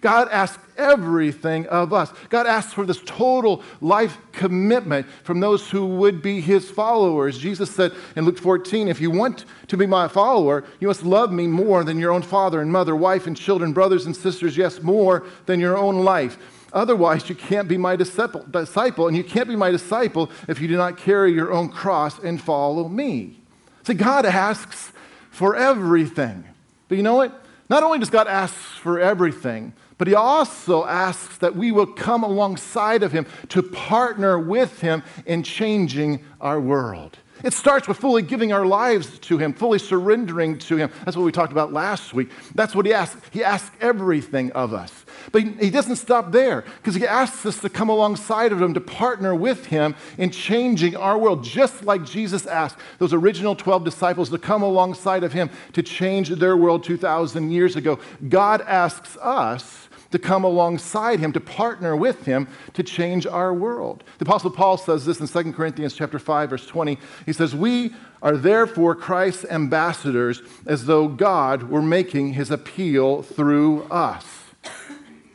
God 0.00 0.28
asks 0.30 0.62
everything 0.76 1.66
of 1.66 1.92
us. 1.92 2.12
God 2.28 2.46
asks 2.46 2.72
for 2.72 2.86
this 2.86 3.02
total 3.04 3.62
life 3.80 4.16
commitment 4.30 5.08
from 5.24 5.40
those 5.40 5.68
who 5.68 5.86
would 5.86 6.22
be 6.22 6.40
his 6.40 6.70
followers. 6.70 7.36
Jesus 7.36 7.74
said 7.74 7.92
in 8.14 8.24
Luke 8.24 8.38
14, 8.38 8.86
If 8.86 9.00
you 9.00 9.10
want 9.10 9.44
to 9.66 9.76
be 9.76 9.86
my 9.86 10.06
follower, 10.06 10.64
you 10.78 10.86
must 10.86 11.02
love 11.02 11.32
me 11.32 11.48
more 11.48 11.82
than 11.82 11.98
your 11.98 12.12
own 12.12 12.22
father 12.22 12.60
and 12.60 12.70
mother, 12.70 12.94
wife 12.94 13.26
and 13.26 13.36
children, 13.36 13.72
brothers 13.72 14.06
and 14.06 14.16
sisters, 14.16 14.56
yes, 14.56 14.80
more 14.82 15.24
than 15.46 15.58
your 15.58 15.76
own 15.76 16.04
life. 16.04 16.38
Otherwise, 16.72 17.28
you 17.28 17.34
can't 17.34 17.68
be 17.68 17.76
my 17.78 17.96
disciple, 17.96 19.06
and 19.06 19.16
you 19.16 19.24
can't 19.24 19.48
be 19.48 19.56
my 19.56 19.70
disciple 19.70 20.30
if 20.48 20.60
you 20.60 20.68
do 20.68 20.76
not 20.76 20.96
carry 20.96 21.32
your 21.32 21.52
own 21.52 21.68
cross 21.68 22.18
and 22.18 22.40
follow 22.40 22.88
me. 22.88 23.40
See, 23.84 23.94
God 23.94 24.26
asks 24.26 24.92
for 25.30 25.56
everything. 25.56 26.44
But 26.88 26.96
you 26.96 27.02
know 27.02 27.14
what? 27.14 27.44
Not 27.70 27.82
only 27.82 27.98
does 27.98 28.10
God 28.10 28.26
ask 28.26 28.54
for 28.54 28.98
everything, 28.98 29.72
but 29.98 30.08
he 30.08 30.14
also 30.14 30.84
asks 30.84 31.38
that 31.38 31.56
we 31.56 31.72
will 31.72 31.86
come 31.86 32.22
alongside 32.22 33.02
of 33.02 33.12
him 33.12 33.26
to 33.48 33.62
partner 33.62 34.38
with 34.38 34.80
him 34.80 35.02
in 35.26 35.42
changing 35.42 36.24
our 36.40 36.60
world. 36.60 37.18
It 37.44 37.52
starts 37.52 37.86
with 37.86 37.98
fully 37.98 38.22
giving 38.22 38.52
our 38.52 38.66
lives 38.66 39.18
to 39.20 39.38
him, 39.38 39.52
fully 39.52 39.78
surrendering 39.78 40.58
to 40.60 40.76
him. 40.76 40.90
That's 41.04 41.16
what 41.16 41.24
we 41.24 41.32
talked 41.32 41.52
about 41.52 41.72
last 41.72 42.12
week. 42.12 42.30
That's 42.54 42.74
what 42.74 42.84
he 42.84 42.92
asks. 42.92 43.20
He 43.30 43.44
asks 43.44 43.70
everything 43.80 44.50
of 44.52 44.72
us. 44.72 45.04
But 45.32 45.42
he 45.42 45.70
doesn't 45.70 45.96
stop 45.96 46.32
there 46.32 46.64
because 46.76 46.94
he 46.94 47.06
asks 47.06 47.44
us 47.46 47.58
to 47.60 47.68
come 47.68 47.88
alongside 47.88 48.52
of 48.52 48.60
him, 48.60 48.74
to 48.74 48.80
partner 48.80 49.34
with 49.34 49.66
him 49.66 49.94
in 50.16 50.30
changing 50.30 50.96
our 50.96 51.18
world, 51.18 51.44
just 51.44 51.84
like 51.84 52.04
Jesus 52.04 52.46
asked 52.46 52.78
those 52.98 53.12
original 53.12 53.54
12 53.54 53.84
disciples 53.84 54.30
to 54.30 54.38
come 54.38 54.62
alongside 54.62 55.24
of 55.24 55.32
him 55.32 55.50
to 55.72 55.82
change 55.82 56.30
their 56.30 56.56
world 56.56 56.84
2,000 56.84 57.50
years 57.50 57.76
ago. 57.76 57.98
God 58.28 58.60
asks 58.62 59.16
us 59.18 59.88
to 60.10 60.18
come 60.18 60.44
alongside 60.44 61.20
him, 61.20 61.32
to 61.32 61.40
partner 61.40 61.94
with 61.94 62.24
him 62.24 62.48
to 62.74 62.82
change 62.82 63.26
our 63.26 63.52
world. 63.52 64.04
The 64.18 64.24
Apostle 64.24 64.50
Paul 64.50 64.78
says 64.78 65.04
this 65.04 65.20
in 65.20 65.28
2 65.28 65.52
Corinthians 65.52 65.94
chapter 65.94 66.18
5, 66.18 66.50
verse 66.50 66.66
20. 66.66 66.98
He 67.26 67.32
says, 67.32 67.54
We 67.54 67.94
are 68.22 68.36
therefore 68.36 68.94
Christ's 68.94 69.44
ambassadors 69.46 70.42
as 70.66 70.86
though 70.86 71.08
God 71.08 71.64
were 71.64 71.82
making 71.82 72.32
his 72.32 72.50
appeal 72.50 73.22
through 73.22 73.84
us. 73.84 74.37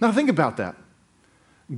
Now 0.03 0.11
think 0.11 0.29
about 0.29 0.57
that. 0.57 0.75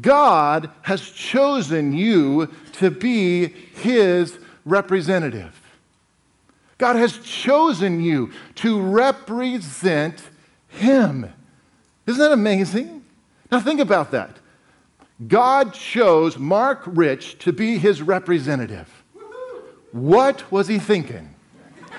God 0.02 0.72
has 0.82 1.00
chosen 1.12 1.94
you 1.94 2.52
to 2.74 2.90
be 2.90 3.50
his 3.50 4.40
representative. 4.66 5.62
God 6.80 6.96
has 6.96 7.20
chosen 7.20 8.02
you 8.02 8.32
to 8.56 8.82
represent 8.82 10.24
him. 10.70 11.32
Isn't 12.08 12.20
that 12.20 12.32
amazing? 12.32 13.06
Now, 13.52 13.60
think 13.60 13.80
about 13.80 14.10
that. 14.10 14.38
God 15.28 15.76
chose 15.76 16.40
Mark 16.40 16.82
Rich 16.88 17.38
to 17.40 17.54
be 17.54 17.78
his 17.78 18.02
representative. 18.02 19.04
What 19.92 20.52
was 20.52 20.68
he 20.68 20.80
thinking? 20.80 21.36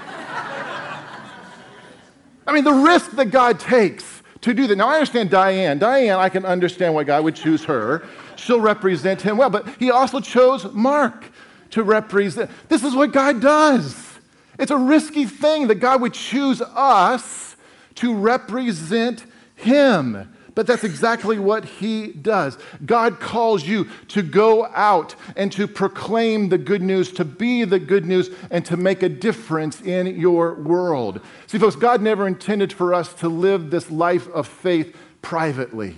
I 2.49 2.53
mean, 2.53 2.65
the 2.65 2.73
risk 2.73 3.13
that 3.13 3.27
God 3.27 3.61
takes 3.61 4.16
to 4.47 4.55
do 4.55 4.69
that. 4.69 4.77
Now, 4.77 4.89
I 4.89 4.95
understand 4.95 5.29
Diane. 5.31 5.79
Diane, 5.79 6.19
I 6.19 6.29
can 6.29 6.45
understand 6.45 6.95
why 6.95 7.03
God 7.03 7.25
would 7.25 7.35
choose 7.35 7.65
her. 7.65 8.07
She'll 8.37 8.61
represent 8.61 9.21
him 9.21 9.37
well, 9.37 9.51
but 9.51 9.67
he 9.79 9.91
also 9.91 10.21
chose 10.21 10.73
Mark 10.73 11.27
to 11.71 11.83
represent. 11.83 12.49
This 12.69 12.85
is 12.85 12.95
what 12.95 13.13
God 13.13 13.41
does. 13.41 14.19
It's 14.59 14.71
a 14.71 14.77
risky 14.77 15.25
thing 15.25 15.67
that 15.67 15.77
God 15.77 16.01
would 16.01 16.15
choose 16.15 16.63
us 16.63 17.57
to 17.97 18.15
represent 18.15 19.25
him. 19.57 20.33
But 20.57 20.67
that's 20.67 20.85
exactly 20.85 21.39
what 21.39 21.67
he 21.67 22.09
does. 22.09 22.57
God 22.87 23.21
calls 23.21 23.65
you 23.65 23.89
to 24.09 24.23
go 24.23 24.65
out 24.75 25.15
and 25.37 25.53
to 25.53 25.69
proclaim 25.69 26.49
the 26.49 26.57
good 26.57 26.81
news, 26.81 27.13
to 27.13 27.27
be 27.27 27.65
the 27.65 27.79
good 27.79 28.07
news, 28.07 28.31
and 28.51 28.65
to 28.65 28.77
make 28.79 29.03
a 29.03 29.09
difference 29.11 29.83
in 29.83 30.07
your 30.19 30.55
world. 30.55 31.21
See, 31.47 31.59
folks, 31.59 31.77
God 31.77 32.01
never 32.01 32.27
intended 32.27 32.73
for 32.73 32.95
us 32.95 33.13
to 33.15 33.29
live 33.29 33.71
this 33.71 33.91
life 33.91 34.29
of 34.29 34.49
faith 34.49 34.97
privately. 35.21 35.95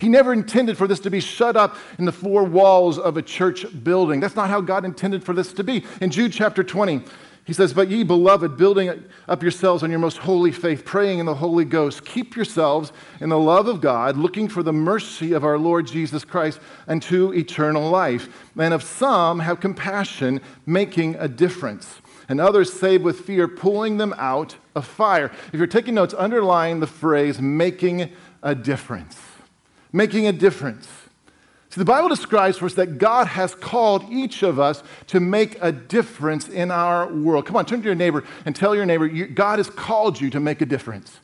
He 0.00 0.08
never 0.08 0.32
intended 0.32 0.78
for 0.78 0.88
this 0.88 1.00
to 1.00 1.10
be 1.10 1.20
shut 1.20 1.54
up 1.54 1.76
in 1.98 2.06
the 2.06 2.12
four 2.12 2.42
walls 2.42 2.98
of 2.98 3.18
a 3.18 3.22
church 3.22 3.66
building. 3.84 4.18
That's 4.18 4.34
not 4.34 4.48
how 4.48 4.62
God 4.62 4.86
intended 4.86 5.22
for 5.22 5.34
this 5.34 5.52
to 5.52 5.62
be. 5.62 5.84
In 6.00 6.10
Jude 6.10 6.32
chapter 6.32 6.64
20, 6.64 7.02
he 7.44 7.52
says, 7.52 7.74
But 7.74 7.90
ye, 7.90 8.04
beloved, 8.04 8.56
building 8.56 9.04
up 9.28 9.42
yourselves 9.42 9.82
on 9.82 9.90
your 9.90 9.98
most 9.98 10.16
holy 10.16 10.50
faith, 10.50 10.84
praying 10.84 11.18
in 11.18 11.26
the 11.26 11.34
Holy 11.34 11.66
Ghost, 11.66 12.04
keep 12.04 12.34
yourselves 12.36 12.90
in 13.20 13.28
the 13.28 13.38
love 13.38 13.68
of 13.68 13.82
God, 13.82 14.16
looking 14.16 14.48
for 14.48 14.62
the 14.62 14.72
mercy 14.72 15.32
of 15.34 15.44
our 15.44 15.58
Lord 15.58 15.86
Jesus 15.86 16.24
Christ 16.24 16.58
unto 16.88 17.32
eternal 17.34 17.90
life. 17.90 18.50
And 18.58 18.72
of 18.72 18.82
some 18.82 19.40
have 19.40 19.60
compassion, 19.60 20.40
making 20.64 21.16
a 21.16 21.28
difference. 21.28 22.00
And 22.30 22.40
others 22.40 22.72
save 22.72 23.02
with 23.02 23.20
fear, 23.20 23.46
pulling 23.46 23.98
them 23.98 24.14
out 24.16 24.56
of 24.74 24.86
fire. 24.86 25.30
If 25.52 25.54
you're 25.54 25.66
taking 25.66 25.94
notes, 25.94 26.14
underline 26.16 26.80
the 26.80 26.86
phrase 26.86 27.42
making 27.42 28.10
a 28.42 28.54
difference. 28.54 29.20
Making 29.92 30.26
a 30.26 30.32
difference. 30.32 30.88
See, 31.74 31.80
the 31.80 31.86
Bible 31.86 32.08
describes 32.08 32.58
for 32.58 32.66
us 32.66 32.74
that 32.74 32.98
God 32.98 33.26
has 33.26 33.52
called 33.52 34.04
each 34.08 34.44
of 34.44 34.60
us 34.60 34.84
to 35.08 35.18
make 35.18 35.58
a 35.60 35.72
difference 35.72 36.48
in 36.48 36.70
our 36.70 37.12
world. 37.12 37.46
Come 37.46 37.56
on, 37.56 37.66
turn 37.66 37.80
to 37.80 37.84
your 37.84 37.96
neighbor 37.96 38.22
and 38.46 38.54
tell 38.54 38.76
your 38.76 38.86
neighbor, 38.86 39.08
God 39.08 39.58
has 39.58 39.68
called 39.68 40.20
you 40.20 40.30
to 40.30 40.38
make 40.38 40.60
a 40.60 40.66
difference. 40.66 41.18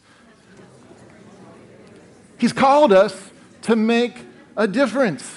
He's 2.37 2.53
called 2.53 2.93
us 2.93 3.31
to 3.63 3.77
make 3.77 4.17
a 4.57 4.67
difference. 4.67 5.37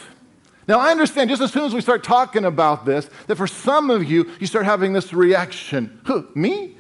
Now, 0.68 0.80
I 0.80 0.90
understand 0.90 1.30
just 1.30 1.44
as 1.44 1.54
soon 1.54 1.66
as 1.66 1.76
we 1.76 1.82
start 1.82 2.04
talking 2.04 2.44
about 2.44 2.84
this, 2.84 3.08
that 3.28 3.36
for 3.36 3.46
some 3.46 3.92
of 3.92 4.04
you, 4.04 4.32
you 4.40 4.48
start 4.48 4.66
having 4.66 4.94
this 4.94 5.14
reaction 5.14 6.02
huh, 6.06 6.24
me? 6.34 6.76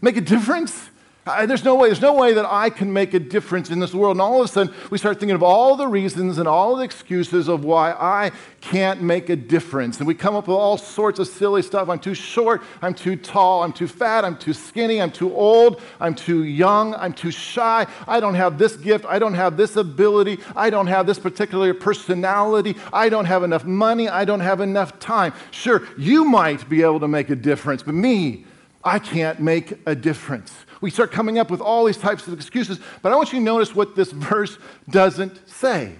Make 0.00 0.16
a 0.16 0.20
difference? 0.20 0.88
I, 1.24 1.46
there's 1.46 1.62
no 1.62 1.76
way, 1.76 1.88
there's 1.88 2.00
no 2.00 2.14
way 2.14 2.34
that 2.34 2.46
I 2.46 2.68
can 2.68 2.92
make 2.92 3.14
a 3.14 3.20
difference 3.20 3.70
in 3.70 3.78
this 3.78 3.94
world. 3.94 4.16
And 4.16 4.20
all 4.20 4.40
of 4.40 4.44
a 4.44 4.48
sudden, 4.48 4.74
we 4.90 4.98
start 4.98 5.20
thinking 5.20 5.36
of 5.36 5.42
all 5.42 5.76
the 5.76 5.86
reasons 5.86 6.38
and 6.38 6.48
all 6.48 6.74
the 6.74 6.82
excuses 6.82 7.46
of 7.46 7.64
why 7.64 7.92
I 7.92 8.32
can't 8.60 9.00
make 9.00 9.30
a 9.30 9.36
difference. 9.36 9.98
And 9.98 10.08
we 10.08 10.14
come 10.14 10.34
up 10.34 10.48
with 10.48 10.56
all 10.56 10.76
sorts 10.76 11.20
of 11.20 11.28
silly 11.28 11.62
stuff. 11.62 11.88
I'm 11.88 12.00
too 12.00 12.14
short, 12.14 12.62
I'm 12.80 12.92
too 12.92 13.14
tall, 13.14 13.62
I'm 13.62 13.72
too 13.72 13.86
fat, 13.86 14.24
I'm 14.24 14.36
too 14.36 14.52
skinny, 14.52 15.00
I'm 15.00 15.12
too 15.12 15.32
old, 15.32 15.80
I'm 16.00 16.16
too 16.16 16.42
young, 16.42 16.92
I'm 16.96 17.12
too 17.12 17.30
shy, 17.30 17.86
I 18.08 18.18
don't 18.18 18.34
have 18.34 18.58
this 18.58 18.74
gift, 18.74 19.04
I 19.08 19.20
don't 19.20 19.34
have 19.34 19.56
this 19.56 19.76
ability, 19.76 20.40
I 20.56 20.70
don't 20.70 20.88
have 20.88 21.06
this 21.06 21.20
particular 21.20 21.72
personality, 21.72 22.74
I 22.92 23.08
don't 23.08 23.26
have 23.26 23.44
enough 23.44 23.64
money, 23.64 24.08
I 24.08 24.24
don't 24.24 24.40
have 24.40 24.60
enough 24.60 24.98
time. 24.98 25.34
Sure, 25.52 25.86
you 25.96 26.24
might 26.24 26.68
be 26.68 26.82
able 26.82 26.98
to 26.98 27.08
make 27.08 27.30
a 27.30 27.36
difference, 27.36 27.84
but 27.84 27.94
me, 27.94 28.44
I 28.82 28.98
can't 28.98 29.38
make 29.38 29.74
a 29.86 29.94
difference 29.94 30.52
we 30.82 30.90
start 30.90 31.12
coming 31.12 31.38
up 31.38 31.50
with 31.50 31.62
all 31.62 31.86
these 31.86 31.96
types 31.96 32.26
of 32.26 32.34
excuses. 32.34 32.78
But 33.00 33.12
I 33.12 33.16
want 33.16 33.32
you 33.32 33.38
to 33.38 33.44
notice 33.44 33.74
what 33.74 33.96
this 33.96 34.12
verse 34.12 34.58
doesn't 34.90 35.48
say. 35.48 35.94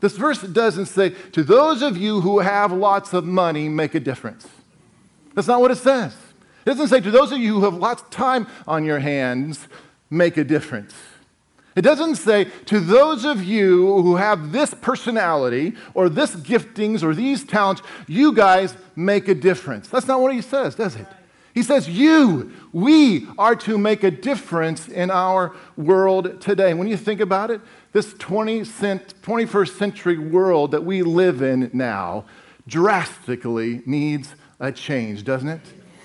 This 0.00 0.16
verse 0.16 0.40
doesn't 0.40 0.86
say, 0.86 1.10
to 1.32 1.42
those 1.42 1.82
of 1.82 1.96
you 1.96 2.20
who 2.20 2.38
have 2.38 2.72
lots 2.72 3.12
of 3.12 3.24
money, 3.24 3.68
make 3.68 3.94
a 3.94 4.00
difference. 4.00 4.46
That's 5.34 5.48
not 5.48 5.60
what 5.60 5.72
it 5.72 5.76
says. 5.76 6.16
It 6.64 6.70
doesn't 6.70 6.88
say, 6.88 7.00
to 7.00 7.10
those 7.10 7.32
of 7.32 7.38
you 7.38 7.54
who 7.54 7.64
have 7.64 7.74
lots 7.74 8.02
of 8.02 8.10
time 8.10 8.46
on 8.66 8.84
your 8.84 9.00
hands, 9.00 9.66
make 10.08 10.36
a 10.36 10.44
difference. 10.44 10.94
It 11.74 11.82
doesn't 11.82 12.16
say, 12.16 12.44
to 12.66 12.78
those 12.78 13.24
of 13.24 13.42
you 13.42 14.02
who 14.02 14.16
have 14.16 14.52
this 14.52 14.72
personality 14.74 15.74
or 15.94 16.08
this 16.08 16.34
giftings 16.36 17.02
or 17.02 17.14
these 17.14 17.44
talents, 17.44 17.82
you 18.06 18.32
guys 18.32 18.76
make 18.94 19.28
a 19.28 19.34
difference. 19.34 19.88
That's 19.88 20.06
not 20.06 20.20
what 20.20 20.32
he 20.32 20.42
says, 20.42 20.74
does 20.76 20.96
it? 20.96 21.06
He 21.54 21.62
says, 21.62 21.88
You, 21.88 22.52
we 22.72 23.26
are 23.38 23.56
to 23.56 23.78
make 23.78 24.04
a 24.04 24.10
difference 24.10 24.88
in 24.88 25.10
our 25.10 25.54
world 25.76 26.40
today. 26.40 26.74
When 26.74 26.88
you 26.88 26.96
think 26.96 27.20
about 27.20 27.50
it, 27.50 27.60
this 27.92 28.14
20 28.14 28.64
cent, 28.64 29.14
21st 29.22 29.78
century 29.78 30.18
world 30.18 30.72
that 30.72 30.84
we 30.84 31.02
live 31.02 31.42
in 31.42 31.70
now 31.72 32.24
drastically 32.66 33.82
needs 33.86 34.34
a 34.60 34.70
change, 34.70 35.24
doesn't 35.24 35.48
it? 35.48 35.60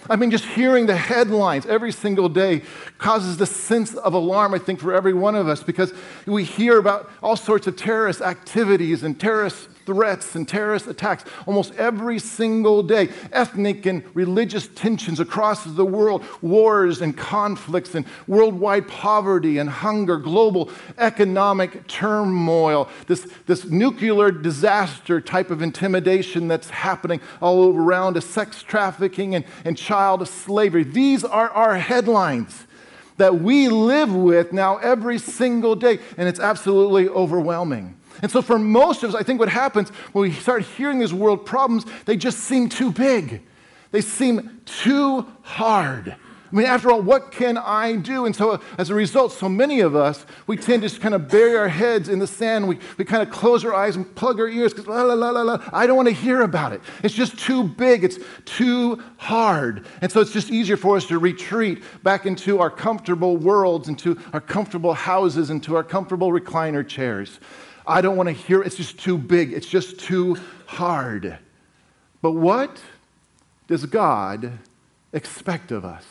I 0.10 0.16
mean, 0.18 0.32
just 0.32 0.46
hearing 0.46 0.86
the 0.86 0.98
headlines 0.98 1.66
every 1.66 1.92
single 1.92 2.28
day 2.28 2.64
causes 2.98 3.38
this 3.38 3.52
sense 3.52 3.96
of 3.96 4.14
alarm, 4.14 4.54
I 4.54 4.60
think, 4.60 4.80
for 4.80 4.94
every 4.94 5.14
one 5.14 5.36
of 5.36 5.48
us 5.48 5.64
because 5.64 5.94
we 6.26 6.44
hear 6.44 6.78
about 6.78 7.10
all 7.22 7.38
sorts 7.38 7.68
of 7.68 7.78
terrorist 7.78 8.22
activities 8.22 9.04
and 9.04 9.18
terrorist 9.18 9.70
threats 9.86 10.36
and 10.36 10.48
terrorist 10.48 10.88
attacks 10.88 11.24
almost 11.46 11.74
every 11.75 12.20
single 12.20 12.84
day, 12.84 13.10
ethnic 13.32 13.86
and 13.86 14.04
religious 14.13 14.68
tensions 14.70 15.20
across 15.20 15.63
the 15.63 15.86
world, 15.86 16.24
wars 16.42 17.02
and 17.02 17.18
conflicts, 17.18 17.96
and 17.96 18.06
worldwide 18.28 18.88
poverty 18.88 19.58
and 19.58 19.70
hunger, 19.70 20.18
global 20.18 20.70
economic 20.98 21.88
turmoil, 21.88 22.90
this, 23.08 23.28
this 23.46 23.66
nuclear 23.66 24.32
disaster 24.32 25.20
type 25.20 25.52
of 25.52 25.62
intimidation 25.62 26.48
that's 26.48 26.70
happening 26.70 27.20
all 27.42 27.75
around 27.75 28.18
us, 28.18 28.25
sex 28.25 28.63
trafficking 28.63 29.36
and, 29.36 29.46
and 29.66 29.78
child 29.78 30.28
slavery. 30.28 30.84
These 30.84 31.24
are 31.24 31.50
our 31.50 31.78
headlines. 31.78 32.68
that 33.18 33.36
we 33.40 33.70
live 33.70 34.13
with 34.13 34.52
now 34.54 34.78
every 34.78 35.20
single 35.20 35.75
day, 35.75 36.00
and 36.18 36.28
it's 36.28 36.40
absolutely 36.40 37.08
overwhelming. 37.08 37.96
And 38.22 38.32
so, 38.32 38.41
for 38.41 38.60
most 38.60 39.03
of 39.03 39.10
us, 39.10 39.15
I 39.15 39.24
think 39.24 39.39
what 39.39 39.50
happens 39.50 39.89
when 40.13 40.24
we 40.24 40.32
start 40.34 40.63
hearing 40.63 41.00
these 41.00 41.13
world 41.13 41.46
problems, 41.46 41.86
they 42.05 42.15
just 42.15 42.39
seem 42.39 42.70
too 42.70 42.91
big. 42.91 43.41
They 43.91 44.01
seem 44.01 44.62
too 44.65 45.27
hard. 45.41 46.15
I 46.53 46.55
mean, 46.55 46.67
after 46.67 46.91
all, 46.91 47.01
what 47.01 47.32
can 47.32 47.58
I 47.58 47.96
do? 47.96 48.27
And 48.27 48.36
so, 48.36 48.62
as 48.77 48.91
a 48.91 48.93
result, 48.93 49.32
so 49.32 49.50
many 49.50 49.79
of 49.79 49.96
us, 49.96 50.24
we 50.46 50.55
tend 50.55 50.84
to 50.84 50.88
just 50.88 51.01
kind 51.01 51.15
of 51.15 51.27
bury 51.27 51.58
our 51.58 51.67
heads 51.67 52.10
in 52.10 52.20
the 52.20 52.27
sand. 52.27 52.67
We, 52.67 52.77
we 52.98 53.05
kind 53.05 53.24
of 53.24 53.32
close 53.32 53.65
our 53.65 53.74
eyes 53.74 53.96
and 53.96 54.13
plug 54.13 54.39
our 54.39 54.48
ears 54.48 54.72
because, 54.72 54.86
la, 54.86 55.01
la, 55.01 55.15
la, 55.15 55.32
la, 55.32 55.41
la, 55.41 55.63
I 55.74 55.88
don't 55.88 55.96
want 55.96 56.10
to 56.10 56.13
hear 56.13 56.41
about 56.41 56.72
it. 56.72 56.82
It's 57.01 57.15
just 57.15 57.39
too 57.39 57.63
big. 57.63 58.03
It's 58.03 58.20
too 58.46 59.01
hard. 59.17 59.88
And 60.01 60.12
so, 60.12 60.22
it's 60.22 60.32
just 60.32 60.51
easier 60.51 60.77
for 60.77 60.96
us 60.96 61.08
to 61.08 61.17
retreat 61.17 61.82
back 62.03 62.27
into 62.27 62.60
our 62.60 62.70
comfortable 62.70 63.36
worlds, 63.36 63.88
into 63.89 64.20
our 64.32 64.41
comfortable 64.41 64.93
houses, 64.93 65.50
into 65.50 65.75
our 65.75 65.84
comfortable 65.84 66.29
recliner 66.29 66.88
chairs. 66.88 67.39
I 67.86 68.02
don't 68.02 68.16
want 68.16 68.28
to 68.28 68.34
hear 68.34 68.62
it. 68.62 68.68
It's 68.68 68.75
just 68.75 69.00
too 69.00 69.18
big. 69.18 69.54
It's 69.54 69.68
just 69.68 70.00
too 70.00 70.38
hard. 70.66 71.38
But 72.22 72.32
what 72.32 72.82
does 73.68 73.86
God 73.86 74.52
expect 75.12 75.72
of 75.72 75.86
us? 75.86 76.06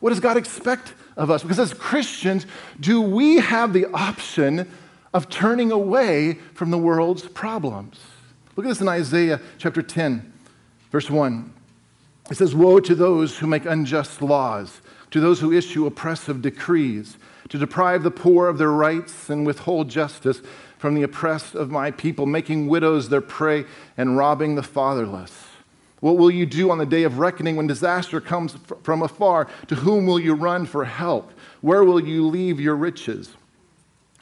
What 0.00 0.10
does 0.10 0.20
God 0.20 0.36
expect 0.36 0.94
of 1.16 1.30
us? 1.30 1.42
Because 1.42 1.58
as 1.58 1.74
Christians, 1.74 2.46
do 2.78 3.00
we 3.00 3.36
have 3.36 3.72
the 3.72 3.86
option 3.86 4.70
of 5.12 5.28
turning 5.28 5.72
away 5.72 6.34
from 6.54 6.70
the 6.70 6.78
world's 6.78 7.26
problems? 7.26 7.98
Look 8.54 8.66
at 8.66 8.68
this 8.68 8.80
in 8.80 8.88
Isaiah 8.88 9.40
chapter 9.58 9.82
10, 9.82 10.32
verse 10.90 11.10
1. 11.10 11.52
It 12.30 12.36
says, 12.36 12.54
Woe 12.54 12.80
to 12.80 12.94
those 12.94 13.38
who 13.38 13.46
make 13.46 13.66
unjust 13.66 14.22
laws, 14.22 14.80
to 15.10 15.20
those 15.20 15.40
who 15.40 15.52
issue 15.52 15.86
oppressive 15.86 16.42
decrees, 16.42 17.16
to 17.48 17.58
deprive 17.58 18.02
the 18.02 18.10
poor 18.10 18.48
of 18.48 18.58
their 18.58 18.72
rights 18.72 19.30
and 19.30 19.46
withhold 19.46 19.88
justice 19.88 20.40
from 20.78 20.94
the 20.94 21.02
oppressed 21.02 21.54
of 21.54 21.70
my 21.70 21.90
people, 21.90 22.26
making 22.26 22.66
widows 22.66 23.08
their 23.08 23.20
prey 23.20 23.64
and 23.96 24.16
robbing 24.16 24.54
the 24.54 24.62
fatherless. 24.62 25.46
What 26.00 26.18
will 26.18 26.30
you 26.30 26.44
do 26.44 26.70
on 26.70 26.78
the 26.78 26.86
day 26.86 27.04
of 27.04 27.18
reckoning 27.18 27.56
when 27.56 27.66
disaster 27.66 28.20
comes 28.20 28.56
from 28.82 29.02
afar? 29.02 29.48
To 29.68 29.74
whom 29.74 30.06
will 30.06 30.20
you 30.20 30.34
run 30.34 30.66
for 30.66 30.84
help? 30.84 31.32
Where 31.62 31.84
will 31.84 32.00
you 32.00 32.26
leave 32.26 32.60
your 32.60 32.76
riches? 32.76 33.34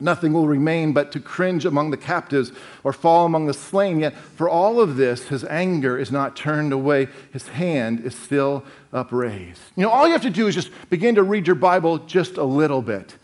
Nothing 0.01 0.33
will 0.33 0.49
remain 0.49 0.93
but 0.93 1.13
to 1.13 1.21
cringe 1.21 1.65
among 1.65 1.91
the 1.91 1.97
captives 1.97 2.53
or 2.83 2.93
fall 2.93 3.27
among 3.27 3.47
the 3.47 3.55
slain. 3.55 4.01
Yet, 4.01 4.17
for 4.17 4.49
all 4.49 4.81
of 4.81 4.97
this, 4.97 5.29
his 5.29 5.45
anger 5.45 5.97
is 5.97 6.11
not 6.11 6.35
turned 6.35 6.73
away. 6.73 7.09
His 7.33 7.49
hand 7.49 8.01
is 8.01 8.15
still 8.15 8.65
upraised. 8.93 9.61
You 9.77 9.85
know, 9.85 9.91
all 9.91 10.07
you 10.07 10.13
have 10.13 10.23
to 10.23 10.31
do 10.31 10.49
is 10.49 10.55
just 10.55 10.71
begin 10.91 11.15
to 11.15 11.23
read 11.23 11.47
your 11.47 11.57
Bible 11.57 11.99
just 11.99 12.37
a 12.37 12.45
little 12.45 12.83
bit 12.83 13.17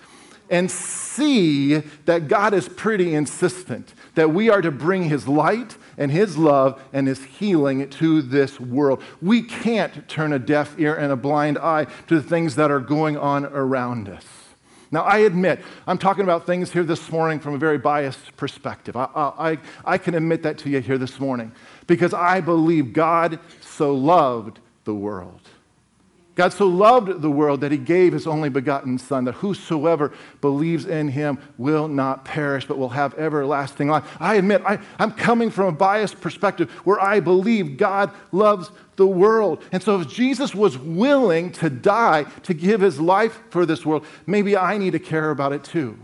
and 0.49 0.71
see 0.71 1.77
that 2.07 2.29
God 2.29 2.55
is 2.55 2.69
pretty 2.69 3.15
insistent 3.15 3.95
that 4.15 4.31
we 4.31 4.49
are 4.49 4.61
to 4.63 4.71
bring 4.71 5.05
his 5.05 5.29
light 5.29 5.77
and 6.01 6.11
His 6.11 6.37
love 6.37 6.83
and 6.93 7.07
His 7.07 7.23
healing 7.23 7.89
to 7.89 8.23
this 8.23 8.59
world. 8.59 9.03
We 9.23 9.43
can't 9.43 10.09
turn 10.09 10.33
a 10.33 10.39
deaf 10.39 10.75
ear 10.79 10.95
and 10.95 11.13
a 11.13 11.17
blind 11.17 11.59
eye 11.59 11.85
to 12.09 12.15
the 12.19 12.27
things 12.27 12.57
that 12.57 12.71
are 12.71 12.81
going 12.81 13.17
on 13.17 13.45
around 13.45 14.09
us. 14.09 14.25
Now, 14.93 15.03
I 15.03 15.19
admit, 15.19 15.61
I'm 15.87 15.99
talking 15.99 16.25
about 16.25 16.47
things 16.47 16.73
here 16.73 16.83
this 16.83 17.11
morning 17.13 17.39
from 17.39 17.55
a 17.55 17.59
very 17.59 17.79
biased 17.79 18.37
perspective. 18.37 18.97
I, 18.97 19.09
I, 19.15 19.59
I 19.85 19.99
can 19.99 20.15
admit 20.15 20.43
that 20.43 20.59
to 20.59 20.71
you 20.71 20.81
here 20.81 20.99
this 20.99 21.21
morning 21.21 21.53
because 21.87 22.13
I 22.13 22.41
believe 22.41 22.93
God 22.93 23.39
so 23.61 23.95
loved 23.95 24.59
the 24.85 24.95
world 24.95 25.41
God 26.41 26.55
so 26.55 26.67
loved 26.67 27.21
the 27.21 27.31
world 27.31 27.61
that 27.61 27.71
he 27.71 27.77
gave 27.77 28.15
his 28.15 28.27
only 28.27 28.49
begotten 28.49 28.97
Son, 28.97 29.27
that 29.27 29.35
whosoever 29.35 30.11
believes 30.41 30.87
in 30.87 31.09
him 31.09 31.37
will 31.59 31.87
not 31.87 32.25
perish, 32.25 32.65
but 32.65 32.79
will 32.79 32.89
have 32.89 33.13
everlasting 33.19 33.89
life. 33.89 34.07
I 34.19 34.37
admit, 34.37 34.63
I, 34.65 34.79
am 34.99 35.13
coming 35.13 35.51
from 35.51 35.67
a 35.67 35.73
biased 35.73 36.19
perspective 36.23 36.71
where 36.87 36.99
I 36.99 37.21
believe 37.21 37.77
God 37.77 38.11
loves 38.33 38.71
the 38.97 39.07
world. 39.07 39.63
And 39.71 39.83
so, 39.83 40.01
if 40.01 40.09
Jesus 40.09 40.55
was 40.55 40.79
willing 40.79 41.53
to 41.53 41.69
die 41.69 42.23
to 42.45 42.55
give 42.55 42.81
his 42.81 42.99
life 42.99 43.39
for 43.51 43.67
this 43.67 43.85
world, 43.85 44.07
maybe 44.27 44.57
I 44.57 44.79
need 44.79 44.93
to 44.93 44.99
care 44.99 45.33
about 45.33 45.53
it 45.53 45.63
too. 45.63 45.99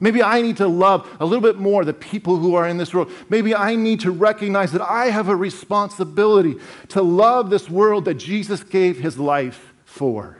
Maybe 0.00 0.22
I 0.22 0.42
need 0.42 0.58
to 0.58 0.68
love 0.68 1.08
a 1.18 1.24
little 1.24 1.40
bit 1.40 1.56
more 1.56 1.82
the 1.86 1.94
people 1.94 2.36
who 2.36 2.56
are 2.56 2.68
in 2.68 2.76
this 2.76 2.92
world. 2.92 3.10
Maybe 3.30 3.54
I 3.54 3.74
need 3.74 4.00
to 4.00 4.10
recognize 4.10 4.70
that 4.72 4.82
I 4.82 5.06
have 5.06 5.30
a 5.30 5.34
responsibility 5.34 6.56
to 6.88 7.00
love 7.00 7.48
this 7.48 7.70
world 7.70 8.04
that 8.04 8.14
Jesus 8.16 8.62
gave 8.62 8.98
his 8.98 9.18
life 9.18 9.67
for. 9.88 10.38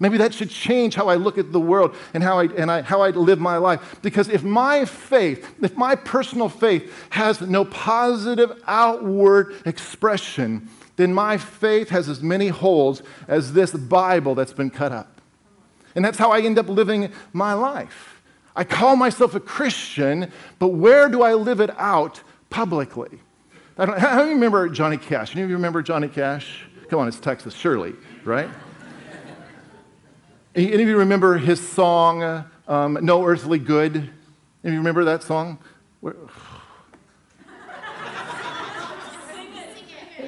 Maybe 0.00 0.18
that 0.18 0.34
should 0.34 0.50
change 0.50 0.94
how 0.94 1.08
I 1.08 1.14
look 1.14 1.38
at 1.38 1.52
the 1.52 1.60
world 1.60 1.94
and 2.12 2.22
how 2.22 2.38
I, 2.38 2.44
and 2.44 2.70
I, 2.70 2.82
how 2.82 3.00
I 3.00 3.10
live 3.10 3.38
my 3.38 3.56
life. 3.56 3.96
Because 4.02 4.28
if 4.28 4.42
my 4.42 4.84
faith, 4.84 5.54
if 5.62 5.76
my 5.76 5.94
personal 5.94 6.48
faith 6.48 6.92
has 7.10 7.40
no 7.40 7.64
positive 7.64 8.60
outward 8.66 9.54
expression, 9.64 10.68
then 10.96 11.14
my 11.14 11.38
faith 11.38 11.90
has 11.90 12.08
as 12.08 12.22
many 12.22 12.48
holes 12.48 13.02
as 13.28 13.52
this 13.52 13.72
Bible 13.72 14.34
that's 14.34 14.52
been 14.52 14.70
cut 14.70 14.92
up. 14.92 15.20
And 15.94 16.04
that's 16.04 16.18
how 16.18 16.32
I 16.32 16.40
end 16.40 16.58
up 16.58 16.68
living 16.68 17.12
my 17.32 17.52
life. 17.54 18.20
I 18.56 18.64
call 18.64 18.96
myself 18.96 19.34
a 19.34 19.40
Christian, 19.40 20.30
but 20.58 20.68
where 20.68 21.08
do 21.08 21.22
I 21.22 21.34
live 21.34 21.60
it 21.60 21.70
out 21.78 22.20
publicly? 22.50 23.20
I 23.78 23.86
don't, 23.86 23.98
how 24.00 24.22
you 24.24 24.30
remember 24.30 24.68
Johnny 24.68 24.96
Cash? 24.96 25.34
Any 25.34 25.42
of 25.42 25.50
you 25.50 25.56
remember 25.56 25.82
Johnny 25.82 26.08
Cash? 26.08 26.66
Come 26.88 26.98
on, 26.98 27.08
it's 27.08 27.18
Texas, 27.18 27.54
surely, 27.54 27.94
right? 28.24 28.48
Any 30.56 30.84
of 30.84 30.88
you 30.88 30.98
remember 30.98 31.36
his 31.36 31.66
song, 31.66 32.44
um, 32.68 32.98
No 33.02 33.26
Earthly 33.26 33.58
Good? 33.58 33.96
Any 33.96 34.06
of 34.62 34.72
you 34.72 34.78
remember 34.78 35.04
that 35.04 35.24
song? 35.24 35.58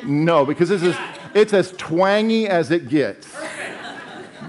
No, 0.02 0.44
because 0.44 0.68
this 0.68 0.82
is, 0.82 0.96
it's 1.32 1.52
as 1.52 1.70
twangy 1.72 2.48
as 2.48 2.72
it 2.72 2.88
gets. 2.88 3.36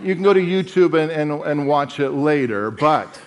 You 0.01 0.15
can 0.15 0.23
go 0.23 0.33
to 0.33 0.39
YouTube 0.39 0.99
and, 0.99 1.11
and, 1.11 1.31
and 1.43 1.67
watch 1.67 1.99
it 1.99 2.09
later, 2.09 2.71
but 2.71 3.21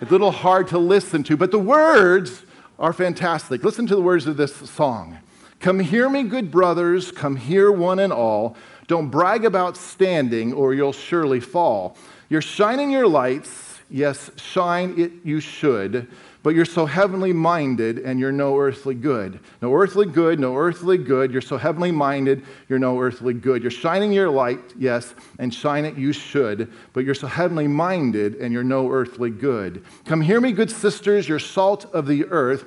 it's 0.00 0.10
a 0.10 0.14
little 0.14 0.30
hard 0.30 0.68
to 0.68 0.78
listen 0.78 1.24
to. 1.24 1.36
But 1.36 1.50
the 1.50 1.58
words 1.58 2.42
are 2.78 2.92
fantastic. 2.92 3.64
Listen 3.64 3.88
to 3.88 3.96
the 3.96 4.02
words 4.02 4.28
of 4.28 4.36
this 4.36 4.54
song. 4.54 5.18
Come 5.58 5.80
hear 5.80 6.08
me, 6.08 6.22
good 6.22 6.52
brothers, 6.52 7.10
come 7.10 7.34
hear 7.34 7.72
one 7.72 7.98
and 7.98 8.12
all. 8.12 8.56
Don't 8.88 9.10
brag 9.10 9.44
about 9.44 9.76
standing, 9.76 10.52
or 10.52 10.74
you'll 10.74 10.92
surely 10.92 11.40
fall. 11.40 11.96
You're 12.28 12.42
shining 12.42 12.90
your 12.90 13.06
lights. 13.06 13.78
Yes, 13.90 14.30
shine 14.36 14.98
it 14.98 15.12
you 15.24 15.40
should. 15.40 16.08
But 16.42 16.54
you're 16.54 16.64
so 16.64 16.86
heavenly 16.86 17.32
minded 17.32 17.98
and 17.98 18.18
you're 18.18 18.32
no 18.32 18.58
earthly 18.58 18.94
good. 18.94 19.40
No 19.60 19.74
earthly 19.74 20.06
good, 20.06 20.40
no 20.40 20.56
earthly 20.56 20.96
good. 20.96 21.32
You're 21.32 21.42
so 21.42 21.58
heavenly 21.58 21.90
minded, 21.90 22.44
you're 22.68 22.78
no 22.78 22.98
earthly 22.98 23.34
good. 23.34 23.62
You're 23.62 23.70
shining 23.70 24.12
your 24.12 24.30
light, 24.30 24.60
yes, 24.78 25.14
and 25.38 25.52
shine 25.52 25.84
it 25.84 25.96
you 25.96 26.12
should. 26.12 26.72
But 26.92 27.04
you're 27.04 27.14
so 27.14 27.26
heavenly 27.26 27.68
minded 27.68 28.36
and 28.36 28.52
you're 28.52 28.64
no 28.64 28.90
earthly 28.90 29.30
good. 29.30 29.84
Come 30.06 30.20
hear 30.22 30.40
me, 30.40 30.52
good 30.52 30.70
sisters, 30.70 31.28
you're 31.28 31.38
salt 31.38 31.84
of 31.92 32.06
the 32.06 32.24
earth. 32.26 32.64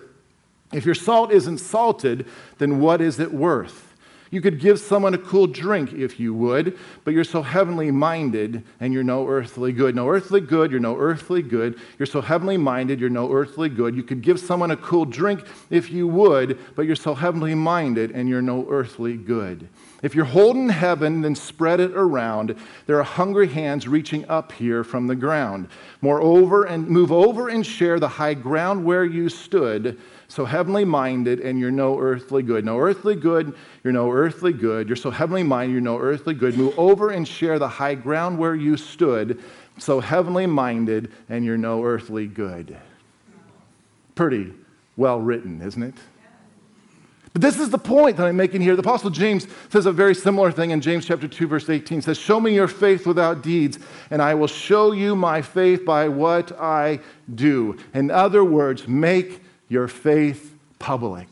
If 0.74 0.86
your 0.86 0.96
salt 0.96 1.32
isn't 1.32 1.58
salted, 1.58 2.28
then 2.58 2.80
what 2.80 3.02
is 3.02 3.20
it 3.20 3.34
worth? 3.34 3.91
You 4.32 4.40
could 4.40 4.62
give 4.62 4.80
someone 4.80 5.14
a 5.14 5.18
cool 5.18 5.46
drink 5.46 5.92
if 5.92 6.18
you 6.18 6.34
would, 6.34 6.80
but 7.04 7.14
you're 7.14 7.26
so 7.26 7.42
heavenly 7.42 7.92
minded 7.92 8.64
and 8.80 8.94
you're 8.94 9.04
no 9.04 9.28
earthly 9.28 9.74
good. 9.74 9.94
No 9.94 10.08
earthly 10.08 10.40
good, 10.40 10.72
you're 10.72 10.80
no 10.80 10.98
earthly 10.98 11.42
good. 11.42 11.78
You're 12.00 12.06
so 12.06 12.22
heavenly 12.22 12.56
minded, 12.56 13.02
you're 13.02 13.10
no 13.10 13.30
earthly 13.30 13.68
good. 13.68 13.94
You 13.94 14.04
could 14.04 14.22
give 14.22 14.40
someone 14.40 14.72
a 14.72 14.78
cool 14.78 15.04
drink 15.04 15.46
if 15.70 15.92
you 15.92 16.08
would, 16.08 16.58
but 16.76 16.86
you're 16.86 16.96
so 16.96 17.14
heavenly 17.14 17.56
minded 17.56 18.12
and 18.12 18.30
you're 18.30 18.42
no 18.42 18.66
earthly 18.70 19.18
good. 19.18 19.68
If 20.02 20.16
you're 20.16 20.26
holding 20.26 20.70
heaven, 20.70 21.22
then 21.22 21.36
spread 21.36 21.82
it 21.82 21.92
around. 21.92 22.56
There 22.88 22.98
are 23.00 23.04
hungry 23.04 23.50
hands 23.50 23.88
reaching 23.88 24.28
up 24.30 24.54
here 24.54 24.84
from 24.86 25.08
the 25.08 25.16
ground. 25.16 25.68
Moreover, 26.02 26.64
and 26.64 26.88
move 26.88 27.12
over 27.12 27.50
and 27.50 27.66
share 27.66 28.00
the 28.00 28.08
high 28.08 28.34
ground 28.34 28.84
where 28.84 29.06
you 29.06 29.30
stood 29.30 30.00
so 30.32 30.46
heavenly 30.46 30.86
minded 30.86 31.42
and 31.42 31.60
you're 31.60 31.72
no 31.72 32.00
earthly 32.00 32.42
good. 32.42 32.64
No 32.64 32.80
earthly 32.80 33.18
good, 33.18 33.54
you're 33.84 33.92
no 33.92 34.10
earthly 34.10 34.54
good. 34.54 34.88
You're 34.88 34.96
so 34.96 35.12
heavenly 35.12 35.44
minded, 35.44 35.74
you're 35.74 35.82
no 35.82 36.00
earthly 36.00 36.34
good. 36.34 36.56
Move 36.56 36.74
over 36.80 37.10
and 37.10 37.28
share 37.28 37.60
the 37.60 37.68
high 37.68 37.96
ground 37.96 38.38
where 38.38 38.56
you 38.56 38.78
stood. 38.78 39.42
So 39.78 40.00
heavenly 40.00 40.46
minded 40.46 41.12
and 41.28 41.44
you're 41.44 41.58
no 41.58 41.84
earthly 41.84 42.28
good. 42.28 42.78
Pretty 44.16 44.54
well 44.96 45.20
written, 45.20 45.62
isn't 45.62 45.84
it? 45.84 45.96
But 47.34 47.42
this 47.42 47.60
is 47.60 47.70
the 47.70 47.78
point 47.78 48.16
that 48.16 48.26
I'm 48.26 48.38
making 48.38 48.62
here. 48.62 48.78
The 48.78 48.84
Apostle 48.84 49.10
James 49.10 49.48
says 49.68 49.86
a 49.86 49.92
very 49.92 50.16
similar 50.16 50.50
thing 50.50 50.72
in 50.72 50.80
James 50.80 51.06
chapter 51.06 51.28
2, 51.28 51.46
verse 51.46 51.70
18. 51.70 52.04
says, 52.04 52.18
Show 52.18 52.40
me 52.40 52.56
your 52.56 52.70
faith 52.70 53.06
without 53.06 53.42
deeds, 53.42 53.80
and 54.10 54.22
I 54.22 54.36
will 54.36 54.48
show 54.48 54.94
you 54.94 55.14
my 55.14 55.42
faith 55.42 55.84
by 55.84 56.08
what 56.08 56.54
I 56.58 57.02
do. 57.36 57.78
In 57.94 58.12
other 58.12 58.46
words, 58.46 58.88
make 58.88 59.42
your 59.72 59.88
faith 59.88 60.54
public. 60.80 61.30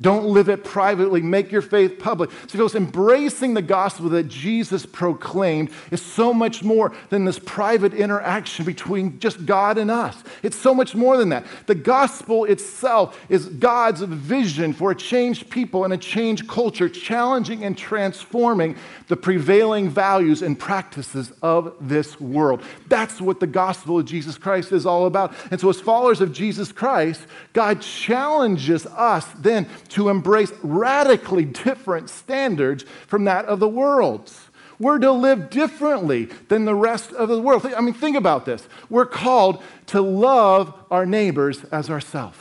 Don't 0.00 0.26
live 0.26 0.48
it 0.48 0.62
privately. 0.62 1.20
Make 1.20 1.50
your 1.50 1.62
faith 1.62 1.98
public. 1.98 2.30
So, 2.46 2.56
folks, 2.56 2.76
embracing 2.76 3.54
the 3.54 3.62
gospel 3.62 4.08
that 4.10 4.28
Jesus 4.28 4.86
proclaimed 4.86 5.70
is 5.90 6.00
so 6.00 6.32
much 6.32 6.62
more 6.62 6.92
than 7.10 7.24
this 7.24 7.40
private 7.40 7.92
interaction 7.92 8.64
between 8.64 9.18
just 9.18 9.44
God 9.44 9.76
and 9.76 9.90
us. 9.90 10.22
It's 10.44 10.56
so 10.56 10.72
much 10.72 10.94
more 10.94 11.16
than 11.16 11.30
that. 11.30 11.46
The 11.66 11.74
gospel 11.74 12.44
itself 12.44 13.20
is 13.28 13.46
God's 13.46 14.02
vision 14.02 14.72
for 14.72 14.92
a 14.92 14.94
changed 14.94 15.50
people 15.50 15.82
and 15.82 15.92
a 15.92 15.98
changed 15.98 16.46
culture, 16.46 16.88
challenging 16.88 17.64
and 17.64 17.76
transforming 17.76 18.76
the 19.08 19.16
prevailing 19.16 19.90
values 19.90 20.42
and 20.42 20.56
practices 20.56 21.32
of 21.42 21.74
this 21.80 22.20
world. 22.20 22.62
That's 22.86 23.20
what 23.20 23.40
the 23.40 23.48
gospel 23.48 23.98
of 23.98 24.04
Jesus 24.04 24.38
Christ 24.38 24.70
is 24.70 24.86
all 24.86 25.06
about. 25.06 25.34
And 25.50 25.60
so, 25.60 25.68
as 25.70 25.80
followers 25.80 26.20
of 26.20 26.32
Jesus 26.32 26.70
Christ, 26.70 27.22
God 27.52 27.80
challenges 27.80 28.86
us 28.86 29.26
then 29.38 29.66
to 29.90 30.08
embrace 30.08 30.52
radically 30.62 31.44
different 31.44 32.10
standards 32.10 32.84
from 33.06 33.24
that 33.24 33.44
of 33.46 33.60
the 33.60 33.68
world's. 33.68 34.48
We're 34.78 34.98
to 34.98 35.10
live 35.10 35.50
differently 35.50 36.26
than 36.48 36.64
the 36.64 36.74
rest 36.74 37.12
of 37.12 37.28
the 37.28 37.40
world. 37.40 37.66
I 37.66 37.80
mean, 37.80 37.94
think 37.94 38.16
about 38.16 38.44
this. 38.44 38.66
We're 38.88 39.06
called 39.06 39.62
to 39.86 40.00
love 40.00 40.72
our 40.90 41.04
neighbors 41.04 41.64
as 41.72 41.90
ourselves. 41.90 42.38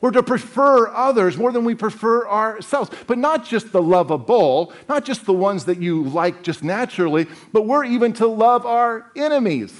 We're 0.00 0.10
to 0.10 0.22
prefer 0.24 0.88
others 0.88 1.38
more 1.38 1.52
than 1.52 1.64
we 1.64 1.76
prefer 1.76 2.26
ourselves. 2.26 2.90
But 3.06 3.18
not 3.18 3.46
just 3.46 3.70
the 3.70 3.80
lovable, 3.80 4.72
not 4.88 5.04
just 5.04 5.26
the 5.26 5.32
ones 5.32 5.66
that 5.66 5.80
you 5.80 6.02
like 6.02 6.42
just 6.42 6.64
naturally, 6.64 7.28
but 7.52 7.66
we're 7.66 7.84
even 7.84 8.12
to 8.14 8.26
love 8.26 8.66
our 8.66 9.06
enemies. 9.14 9.72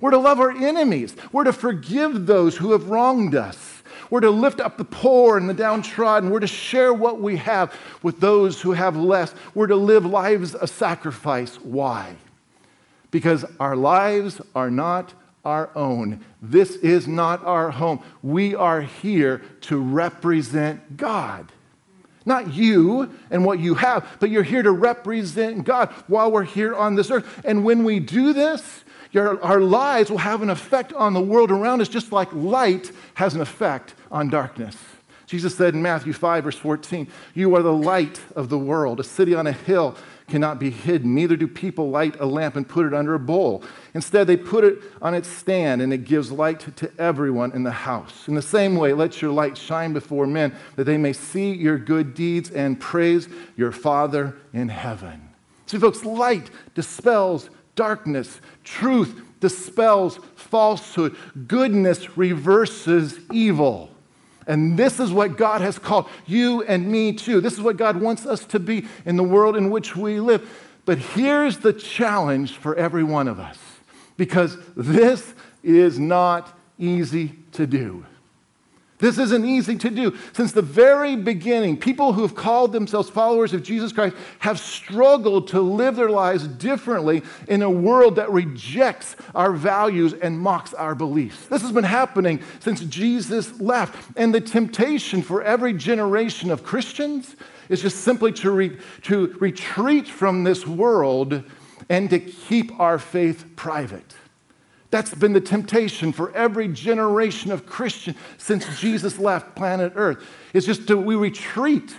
We're 0.00 0.12
to 0.12 0.18
love 0.18 0.38
our 0.38 0.52
enemies. 0.52 1.16
We're 1.32 1.44
to 1.44 1.52
forgive 1.52 2.26
those 2.26 2.56
who 2.58 2.70
have 2.72 2.88
wronged 2.88 3.34
us. 3.34 3.79
We're 4.10 4.20
to 4.20 4.30
lift 4.30 4.60
up 4.60 4.76
the 4.76 4.84
poor 4.84 5.36
and 5.38 5.48
the 5.48 5.54
downtrodden. 5.54 6.30
We're 6.30 6.40
to 6.40 6.46
share 6.46 6.92
what 6.92 7.20
we 7.20 7.36
have 7.36 7.74
with 8.02 8.20
those 8.20 8.60
who 8.60 8.72
have 8.72 8.96
less. 8.96 9.32
We're 9.54 9.68
to 9.68 9.76
live 9.76 10.04
lives 10.04 10.54
of 10.54 10.68
sacrifice. 10.68 11.56
Why? 11.56 12.16
Because 13.12 13.44
our 13.58 13.76
lives 13.76 14.40
are 14.54 14.70
not 14.70 15.14
our 15.44 15.70
own. 15.74 16.24
This 16.42 16.76
is 16.76 17.08
not 17.08 17.44
our 17.44 17.70
home. 17.70 18.02
We 18.22 18.54
are 18.54 18.82
here 18.82 19.42
to 19.62 19.78
represent 19.78 20.96
God. 20.96 21.52
Not 22.26 22.52
you 22.52 23.10
and 23.30 23.44
what 23.44 23.60
you 23.60 23.74
have, 23.76 24.06
but 24.20 24.30
you're 24.30 24.42
here 24.42 24.62
to 24.62 24.72
represent 24.72 25.64
God 25.64 25.88
while 26.06 26.30
we're 26.30 26.44
here 26.44 26.74
on 26.74 26.94
this 26.94 27.10
earth. 27.10 27.40
And 27.44 27.64
when 27.64 27.84
we 27.84 27.98
do 27.98 28.32
this, 28.32 28.84
your, 29.12 29.42
our 29.42 29.60
lives 29.60 30.10
will 30.10 30.18
have 30.18 30.42
an 30.42 30.50
effect 30.50 30.92
on 30.92 31.14
the 31.14 31.20
world 31.20 31.50
around 31.50 31.80
us, 31.80 31.88
just 31.88 32.12
like 32.12 32.32
light 32.32 32.92
has 33.14 33.34
an 33.34 33.40
effect 33.40 33.94
on 34.10 34.28
darkness. 34.28 34.76
Jesus 35.26 35.54
said 35.54 35.74
in 35.74 35.82
Matthew 35.82 36.12
5, 36.12 36.44
verse 36.44 36.56
14, 36.56 37.06
You 37.34 37.54
are 37.54 37.62
the 37.62 37.72
light 37.72 38.20
of 38.34 38.48
the 38.48 38.58
world. 38.58 38.98
A 38.98 39.04
city 39.04 39.32
on 39.34 39.46
a 39.46 39.52
hill 39.52 39.96
cannot 40.28 40.58
be 40.58 40.70
hidden. 40.70 41.14
Neither 41.14 41.36
do 41.36 41.46
people 41.46 41.90
light 41.90 42.18
a 42.18 42.26
lamp 42.26 42.56
and 42.56 42.68
put 42.68 42.86
it 42.86 42.94
under 42.94 43.14
a 43.14 43.18
bowl. 43.20 43.62
Instead, 43.94 44.26
they 44.26 44.36
put 44.36 44.64
it 44.64 44.78
on 45.00 45.14
its 45.14 45.28
stand, 45.28 45.82
and 45.82 45.92
it 45.92 46.04
gives 46.04 46.32
light 46.32 46.60
to 46.76 46.90
everyone 46.98 47.52
in 47.52 47.62
the 47.62 47.70
house. 47.70 48.26
In 48.26 48.34
the 48.34 48.42
same 48.42 48.76
way, 48.76 48.92
let 48.92 49.22
your 49.22 49.30
light 49.30 49.56
shine 49.56 49.92
before 49.92 50.26
men, 50.26 50.54
that 50.74 50.84
they 50.84 50.98
may 50.98 51.12
see 51.12 51.52
your 51.52 51.78
good 51.78 52.14
deeds 52.14 52.50
and 52.50 52.80
praise 52.80 53.28
your 53.56 53.70
Father 53.70 54.36
in 54.52 54.68
heaven. 54.68 55.28
See, 55.66 55.78
folks, 55.78 56.04
light 56.04 56.50
dispels 56.74 57.50
darkness. 57.80 58.42
Truth 58.62 59.22
dispels 59.40 60.20
falsehood. 60.36 61.16
Goodness 61.48 62.18
reverses 62.18 63.18
evil. 63.32 63.90
And 64.46 64.78
this 64.78 65.00
is 65.00 65.10
what 65.10 65.38
God 65.38 65.62
has 65.62 65.78
called 65.78 66.06
you 66.26 66.62
and 66.64 66.92
me 66.92 67.14
to. 67.14 67.40
This 67.40 67.54
is 67.54 67.62
what 67.62 67.78
God 67.78 67.98
wants 67.98 68.26
us 68.26 68.44
to 68.46 68.60
be 68.60 68.86
in 69.06 69.16
the 69.16 69.22
world 69.22 69.56
in 69.56 69.70
which 69.70 69.96
we 69.96 70.20
live. 70.20 70.46
But 70.84 70.98
here's 70.98 71.56
the 71.56 71.72
challenge 71.72 72.52
for 72.52 72.76
every 72.76 73.02
one 73.02 73.28
of 73.28 73.40
us 73.40 73.58
because 74.18 74.58
this 74.76 75.32
is 75.62 75.98
not 75.98 76.54
easy 76.78 77.32
to 77.52 77.66
do. 77.66 78.04
This 79.00 79.18
isn't 79.18 79.44
easy 79.44 79.76
to 79.76 79.90
do. 79.90 80.16
Since 80.32 80.52
the 80.52 80.62
very 80.62 81.16
beginning, 81.16 81.78
people 81.78 82.12
who 82.12 82.22
have 82.22 82.34
called 82.34 82.72
themselves 82.72 83.08
followers 83.08 83.52
of 83.52 83.62
Jesus 83.62 83.92
Christ 83.92 84.14
have 84.40 84.58
struggled 84.58 85.48
to 85.48 85.60
live 85.60 85.96
their 85.96 86.10
lives 86.10 86.46
differently 86.46 87.22
in 87.48 87.62
a 87.62 87.70
world 87.70 88.16
that 88.16 88.30
rejects 88.30 89.16
our 89.34 89.52
values 89.52 90.12
and 90.12 90.38
mocks 90.38 90.74
our 90.74 90.94
beliefs. 90.94 91.46
This 91.46 91.62
has 91.62 91.72
been 91.72 91.84
happening 91.84 92.40
since 92.60 92.80
Jesus 92.82 93.58
left. 93.60 94.10
And 94.16 94.34
the 94.34 94.40
temptation 94.40 95.22
for 95.22 95.42
every 95.42 95.72
generation 95.72 96.50
of 96.50 96.62
Christians 96.62 97.36
is 97.68 97.80
just 97.80 97.98
simply 97.98 98.32
to, 98.32 98.50
re- 98.50 98.76
to 99.02 99.36
retreat 99.40 100.06
from 100.06 100.44
this 100.44 100.66
world 100.66 101.42
and 101.88 102.10
to 102.10 102.18
keep 102.18 102.78
our 102.78 102.98
faith 102.98 103.44
private. 103.56 104.14
That's 104.90 105.14
been 105.14 105.32
the 105.32 105.40
temptation 105.40 106.12
for 106.12 106.34
every 106.34 106.66
generation 106.68 107.52
of 107.52 107.64
Christian 107.64 108.16
since 108.38 108.80
Jesus 108.80 109.18
left 109.18 109.54
planet 109.54 109.92
Earth. 109.94 110.24
It's 110.52 110.66
just 110.66 110.86
that 110.88 110.96
we 110.96 111.14
retreat. 111.14 111.96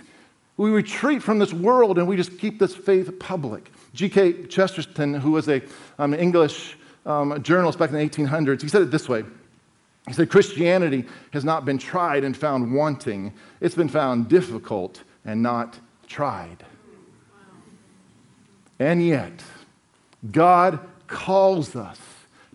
We 0.58 0.70
retreat 0.70 1.22
from 1.22 1.38
this 1.38 1.54
world 1.54 1.98
and 1.98 2.06
we 2.06 2.16
just 2.16 2.38
keep 2.38 2.58
this 2.58 2.74
faith 2.74 3.18
public. 3.18 3.70
G.K. 3.94 4.44
Chesterton, 4.44 5.14
who 5.14 5.32
was 5.32 5.48
an 5.48 5.62
um, 5.98 6.12
English 6.12 6.76
um, 7.06 7.42
journalist 7.42 7.78
back 7.78 7.90
in 7.90 7.96
the 7.96 8.08
1800s, 8.08 8.60
he 8.60 8.68
said 8.68 8.82
it 8.82 8.90
this 8.90 9.08
way. 9.08 9.24
He 10.06 10.12
said, 10.12 10.30
Christianity 10.30 11.04
has 11.32 11.44
not 11.44 11.64
been 11.64 11.78
tried 11.78 12.24
and 12.24 12.36
found 12.36 12.74
wanting, 12.74 13.32
it's 13.60 13.74
been 13.74 13.88
found 13.88 14.28
difficult 14.28 15.02
and 15.24 15.42
not 15.42 15.78
tried. 16.06 16.64
And 18.78 19.06
yet, 19.06 19.44
God 20.30 20.80
calls 21.06 21.76
us 21.76 22.00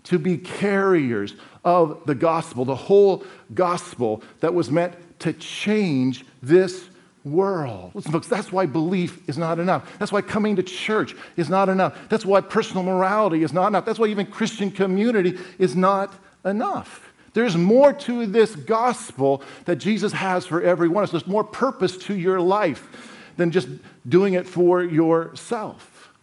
to 0.08 0.18
be 0.18 0.38
carriers 0.38 1.34
of 1.64 2.00
the 2.06 2.14
gospel, 2.14 2.64
the 2.64 2.74
whole 2.74 3.24
gospel 3.54 4.22
that 4.40 4.54
was 4.54 4.70
meant 4.70 4.94
to 5.20 5.32
change 5.34 6.24
this 6.42 6.88
world. 7.24 7.90
Listen, 7.94 8.12
folks, 8.12 8.26
that's 8.26 8.50
why 8.50 8.64
belief 8.64 9.28
is 9.28 9.36
not 9.36 9.58
enough. 9.58 9.98
That's 9.98 10.10
why 10.10 10.22
coming 10.22 10.56
to 10.56 10.62
church 10.62 11.14
is 11.36 11.50
not 11.50 11.68
enough. 11.68 11.98
That's 12.08 12.24
why 12.24 12.40
personal 12.40 12.84
morality 12.84 13.42
is 13.42 13.52
not 13.52 13.66
enough. 13.68 13.84
That's 13.84 13.98
why 13.98 14.06
even 14.06 14.26
Christian 14.26 14.70
community 14.70 15.38
is 15.58 15.76
not 15.76 16.14
enough. 16.44 17.12
There's 17.34 17.56
more 17.56 17.92
to 17.92 18.24
this 18.24 18.56
gospel 18.56 19.42
that 19.66 19.76
Jesus 19.76 20.12
has 20.12 20.46
for 20.46 20.62
every 20.62 20.88
one 20.88 21.04
of 21.04 21.08
us. 21.08 21.12
There's 21.12 21.26
more 21.26 21.44
purpose 21.44 21.98
to 21.98 22.14
your 22.14 22.40
life 22.40 23.14
than 23.36 23.50
just 23.50 23.68
doing 24.08 24.34
it 24.34 24.46
for 24.46 24.82
yourself. 24.82 26.14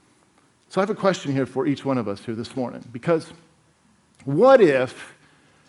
So 0.69 0.82
I 0.82 0.84
have 0.84 0.89
a 0.89 0.95
question 0.95 1.32
here 1.32 1.45
for 1.45 1.67
each 1.67 1.86
one 1.86 2.00
of 2.00 2.08
us 2.08 2.26
here 2.26 2.36
this 2.36 2.56
morning 2.56 2.84
because 2.91 3.32
what 4.26 4.60
if 4.60 5.14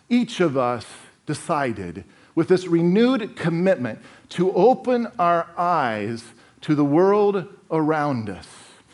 each 0.09 0.39
of 0.39 0.57
us 0.57 0.85
decided, 1.25 2.03
with 2.35 2.47
this 2.47 2.67
renewed 2.67 3.35
commitment, 3.35 3.99
to 4.29 4.51
open 4.53 5.07
our 5.17 5.47
eyes 5.57 6.23
to 6.61 6.75
the 6.75 6.85
world 6.85 7.47
around 7.71 8.29
us 8.29 8.47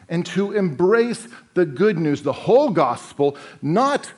and 0.10 0.26
to 0.26 0.52
embrace 0.52 1.28
the 1.54 1.66
good 1.66 1.98
news, 1.98 2.22
the 2.22 2.34
whole 2.34 2.70
gospel, 2.70 3.38
not 3.62 4.12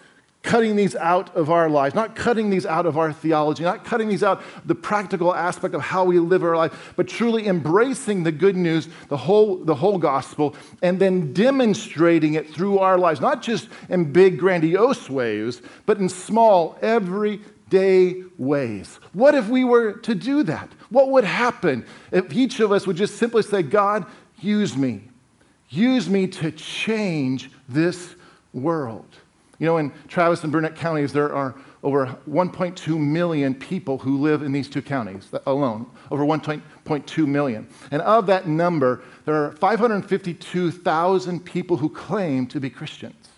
cutting 0.45 0.75
these 0.75 0.95
out 0.95 1.35
of 1.35 1.49
our 1.49 1.67
lives, 1.67 1.95
not 1.95 2.15
cutting 2.15 2.51
these 2.51 2.67
out 2.67 2.85
of 2.85 2.99
our 2.99 3.11
theology, 3.11 3.63
not 3.63 3.83
cutting 3.83 4.07
these 4.07 4.23
out 4.23 4.43
the 4.63 4.75
practical 4.75 5.33
aspect 5.33 5.73
of 5.73 5.81
how 5.81 6.05
we 6.05 6.19
live 6.19 6.43
our 6.43 6.55
life, 6.55 6.93
but 6.95 7.07
truly 7.07 7.47
embracing 7.47 8.21
the 8.21 8.31
good 8.31 8.55
news, 8.55 8.87
the 9.09 9.17
whole, 9.17 9.57
the 9.57 9.73
whole 9.73 9.97
gospel, 9.97 10.55
and 10.83 10.99
then 10.99 11.33
demonstrating 11.33 12.35
it 12.35 12.47
through 12.47 12.77
our 12.77 12.95
lives, 12.95 13.19
not 13.19 13.41
just 13.41 13.67
in 13.89 14.13
big, 14.13 14.37
grandiose 14.37 15.09
ways, 15.09 15.63
but 15.87 15.97
in 15.97 16.07
small, 16.07 16.77
everyday 16.79 18.23
ways. 18.37 18.99
What 19.13 19.33
if 19.33 19.49
we 19.49 19.63
were 19.63 19.93
to 19.93 20.13
do 20.13 20.43
that? 20.43 20.69
What 20.89 21.09
would 21.09 21.23
happen 21.23 21.87
if 22.11 22.31
each 22.31 22.59
of 22.59 22.71
us 22.71 22.85
would 22.85 22.97
just 22.97 23.15
simply 23.17 23.41
say, 23.41 23.63
God, 23.63 24.05
use 24.39 24.77
me? 24.77 25.01
Use 25.69 26.07
me 26.07 26.27
to 26.27 26.51
change 26.51 27.49
this 27.67 28.13
world. 28.53 29.07
You 29.59 29.65
know, 29.67 29.77
in 29.77 29.93
Travis 30.07 30.43
and 30.43 30.51
Burnet 30.51 30.75
counties, 30.75 31.13
there 31.13 31.33
are 31.33 31.55
over 31.81 32.07
1.2 32.29 32.99
million 32.99 33.53
people 33.53 33.99
who 33.99 34.17
live 34.17 34.41
in 34.41 34.51
these 34.51 34.67
two 34.67 34.81
counties 34.81 35.29
alone, 35.45 35.85
over 36.11 36.25
1.2 36.25 37.27
million. 37.27 37.67
And 37.91 38.01
of 38.01 38.25
that 38.25 38.47
number, 38.47 39.01
there 39.25 39.35
are 39.35 39.51
552,000 39.53 41.45
people 41.45 41.77
who 41.77 41.89
claim 41.89 42.47
to 42.47 42.59
be 42.59 42.69
Christians. 42.69 43.29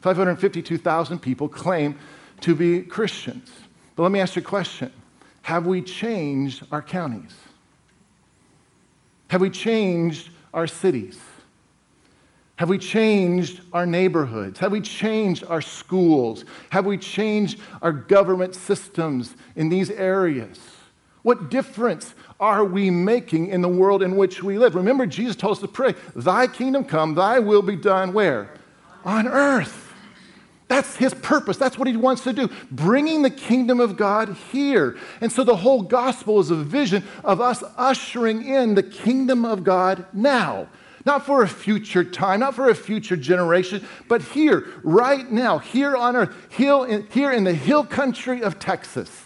552,000 0.00 1.18
people 1.18 1.48
claim 1.48 1.98
to 2.40 2.54
be 2.54 2.82
Christians. 2.82 3.50
But 3.94 4.04
let 4.04 4.12
me 4.12 4.20
ask 4.20 4.36
you 4.36 4.42
a 4.42 4.44
question 4.44 4.92
Have 5.42 5.66
we 5.66 5.82
changed 5.82 6.64
our 6.72 6.82
counties? 6.82 7.34
Have 9.28 9.40
we 9.40 9.50
changed 9.50 10.30
our 10.54 10.66
cities? 10.66 11.18
Have 12.62 12.68
we 12.68 12.78
changed 12.78 13.60
our 13.72 13.84
neighborhoods? 13.84 14.60
Have 14.60 14.70
we 14.70 14.80
changed 14.80 15.42
our 15.48 15.60
schools? 15.60 16.44
Have 16.70 16.86
we 16.86 16.96
changed 16.96 17.58
our 17.82 17.90
government 17.90 18.54
systems 18.54 19.34
in 19.56 19.68
these 19.68 19.90
areas? 19.90 20.60
What 21.22 21.50
difference 21.50 22.14
are 22.38 22.64
we 22.64 22.88
making 22.88 23.48
in 23.48 23.62
the 23.62 23.68
world 23.68 24.00
in 24.00 24.14
which 24.14 24.44
we 24.44 24.58
live? 24.58 24.76
Remember, 24.76 25.06
Jesus 25.06 25.34
told 25.34 25.56
us 25.56 25.58
to 25.58 25.66
pray, 25.66 25.96
Thy 26.14 26.46
kingdom 26.46 26.84
come, 26.84 27.16
Thy 27.16 27.40
will 27.40 27.62
be 27.62 27.74
done 27.74 28.12
where? 28.12 28.54
On 29.04 29.26
earth. 29.26 29.92
That's 30.68 30.94
his 30.94 31.14
purpose. 31.14 31.56
That's 31.56 31.76
what 31.76 31.88
he 31.88 31.96
wants 31.96 32.22
to 32.22 32.32
do, 32.32 32.48
bringing 32.70 33.22
the 33.22 33.30
kingdom 33.30 33.80
of 33.80 33.96
God 33.96 34.36
here. 34.52 34.96
And 35.20 35.32
so 35.32 35.42
the 35.42 35.56
whole 35.56 35.82
gospel 35.82 36.38
is 36.38 36.52
a 36.52 36.54
vision 36.54 37.02
of 37.24 37.40
us 37.40 37.64
ushering 37.76 38.46
in 38.46 38.76
the 38.76 38.84
kingdom 38.84 39.44
of 39.44 39.64
God 39.64 40.06
now. 40.12 40.68
Not 41.04 41.26
for 41.26 41.42
a 41.42 41.48
future 41.48 42.04
time, 42.04 42.40
not 42.40 42.54
for 42.54 42.68
a 42.68 42.74
future 42.74 43.16
generation, 43.16 43.84
but 44.08 44.22
here, 44.22 44.66
right 44.82 45.30
now, 45.30 45.58
here 45.58 45.96
on 45.96 46.14
earth, 46.14 46.34
here 46.50 47.32
in 47.32 47.44
the 47.44 47.54
hill 47.54 47.84
country 47.84 48.42
of 48.42 48.58
Texas. 48.58 49.24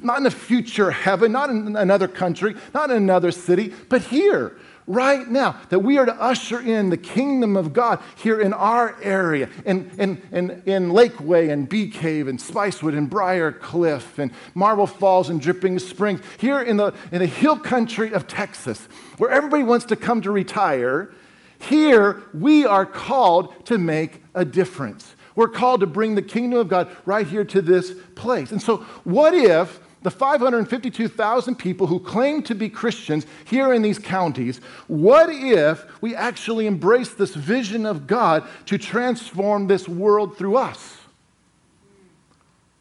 Not 0.00 0.18
in 0.18 0.26
a 0.26 0.30
future 0.30 0.90
heaven, 0.90 1.32
not 1.32 1.50
in 1.50 1.76
another 1.76 2.08
country, 2.08 2.56
not 2.74 2.90
in 2.90 2.96
another 2.96 3.30
city, 3.30 3.72
but 3.88 4.02
here 4.02 4.56
right 4.86 5.28
now 5.28 5.58
that 5.70 5.78
we 5.80 5.98
are 5.98 6.06
to 6.06 6.14
usher 6.14 6.60
in 6.60 6.90
the 6.90 6.96
kingdom 6.96 7.56
of 7.56 7.72
God 7.72 8.00
here 8.16 8.40
in 8.40 8.52
our 8.52 8.96
area, 9.02 9.48
in, 9.64 9.90
in, 9.98 10.22
in, 10.32 10.62
in 10.66 10.90
Lakeway 10.90 11.50
and 11.50 11.68
Bee 11.68 11.88
Cave 11.88 12.28
and 12.28 12.38
Spicewood 12.38 12.96
and 12.96 13.10
Briarcliff 13.10 14.18
and 14.18 14.30
Marble 14.54 14.86
Falls 14.86 15.30
and 15.30 15.40
Dripping 15.40 15.78
Springs, 15.78 16.20
here 16.38 16.60
in 16.60 16.76
the, 16.76 16.94
in 17.12 17.20
the 17.20 17.26
hill 17.26 17.58
country 17.58 18.12
of 18.12 18.26
Texas, 18.26 18.86
where 19.18 19.30
everybody 19.30 19.62
wants 19.62 19.86
to 19.86 19.96
come 19.96 20.20
to 20.22 20.30
retire. 20.30 21.12
Here, 21.58 22.22
we 22.34 22.66
are 22.66 22.84
called 22.84 23.66
to 23.66 23.78
make 23.78 24.22
a 24.34 24.44
difference. 24.44 25.14
We're 25.34 25.48
called 25.48 25.80
to 25.80 25.86
bring 25.86 26.14
the 26.14 26.22
kingdom 26.22 26.58
of 26.58 26.68
God 26.68 26.94
right 27.06 27.26
here 27.26 27.44
to 27.44 27.62
this 27.62 27.92
place. 28.14 28.52
And 28.52 28.62
so, 28.62 28.78
what 29.04 29.34
if 29.34 29.80
the 30.04 30.10
552,000 30.10 31.56
people 31.56 31.86
who 31.86 31.98
claim 31.98 32.42
to 32.42 32.54
be 32.54 32.68
Christians 32.68 33.26
here 33.46 33.72
in 33.72 33.80
these 33.80 33.98
counties, 33.98 34.58
what 34.86 35.30
if 35.30 35.86
we 36.02 36.14
actually 36.14 36.66
embrace 36.66 37.14
this 37.14 37.34
vision 37.34 37.86
of 37.86 38.06
God 38.06 38.46
to 38.66 38.76
transform 38.76 39.66
this 39.66 39.88
world 39.88 40.36
through 40.36 40.56
us? 40.58 40.98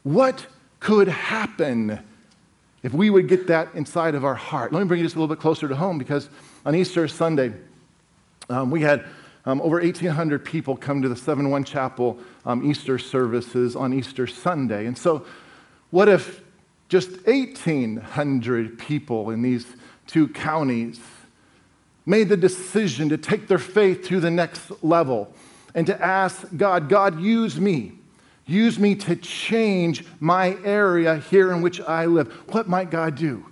What 0.03 0.45
could 0.81 1.07
happen 1.07 1.97
if 2.83 2.93
we 2.93 3.09
would 3.09 3.29
get 3.29 3.47
that 3.47 3.69
inside 3.73 4.15
of 4.15 4.25
our 4.25 4.35
heart? 4.35 4.73
Let 4.73 4.81
me 4.81 4.85
bring 4.85 4.99
you 4.99 5.05
just 5.05 5.15
a 5.15 5.19
little 5.19 5.33
bit 5.33 5.41
closer 5.41 5.69
to 5.69 5.75
home 5.77 5.97
because 5.97 6.27
on 6.65 6.75
Easter 6.75 7.07
Sunday, 7.07 7.53
um, 8.49 8.69
we 8.69 8.81
had 8.81 9.05
um, 9.45 9.61
over 9.61 9.79
1,800 9.79 10.43
people 10.43 10.75
come 10.75 11.01
to 11.01 11.07
the 11.07 11.15
7 11.15 11.49
1 11.49 11.63
Chapel 11.63 12.19
um, 12.45 12.69
Easter 12.69 12.99
services 12.99 13.77
on 13.77 13.93
Easter 13.93 14.27
Sunday. 14.27 14.87
And 14.87 14.97
so, 14.97 15.25
what 15.89 16.09
if 16.09 16.42
just 16.93 17.25
1,800 17.25 18.77
people 18.77 19.31
in 19.31 19.41
these 19.41 19.65
two 20.05 20.27
counties 20.27 20.99
made 22.05 22.29
the 22.29 22.37
decision 22.37 23.09
to 23.09 23.17
take 23.17 23.47
their 23.47 23.57
faith 23.57 24.03
to 24.03 24.19
the 24.19 24.29
next 24.29 24.71
level 24.83 25.33
and 25.73 25.87
to 25.87 25.99
ask 25.99 26.45
God, 26.55 26.89
God, 26.89 27.19
use 27.19 27.59
me. 27.59 27.93
Use 28.45 28.77
me 28.77 28.93
to 28.93 29.15
change 29.15 30.05
my 30.19 30.55
area 30.63 31.17
here 31.17 31.51
in 31.51 31.63
which 31.63 31.81
I 31.81 32.05
live. 32.05 32.31
What 32.51 32.69
might 32.69 32.91
God 32.91 33.15
do? 33.15 33.43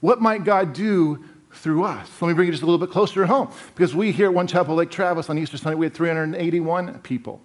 What 0.00 0.22
might 0.22 0.44
God 0.44 0.72
do 0.72 1.22
through 1.52 1.84
us? 1.84 2.08
Let 2.22 2.28
me 2.28 2.32
bring 2.32 2.46
you 2.46 2.52
just 2.52 2.62
a 2.62 2.66
little 2.66 2.78
bit 2.78 2.90
closer 2.90 3.20
to 3.20 3.26
home 3.26 3.52
because 3.74 3.94
we 3.94 4.10
here 4.10 4.28
at 4.28 4.34
One 4.34 4.46
Chapel 4.46 4.74
Lake 4.74 4.90
Travis 4.90 5.28
on 5.28 5.38
Easter 5.38 5.58
Sunday, 5.58 5.76
we 5.76 5.84
had 5.84 5.92
381 5.92 7.00
people. 7.00 7.42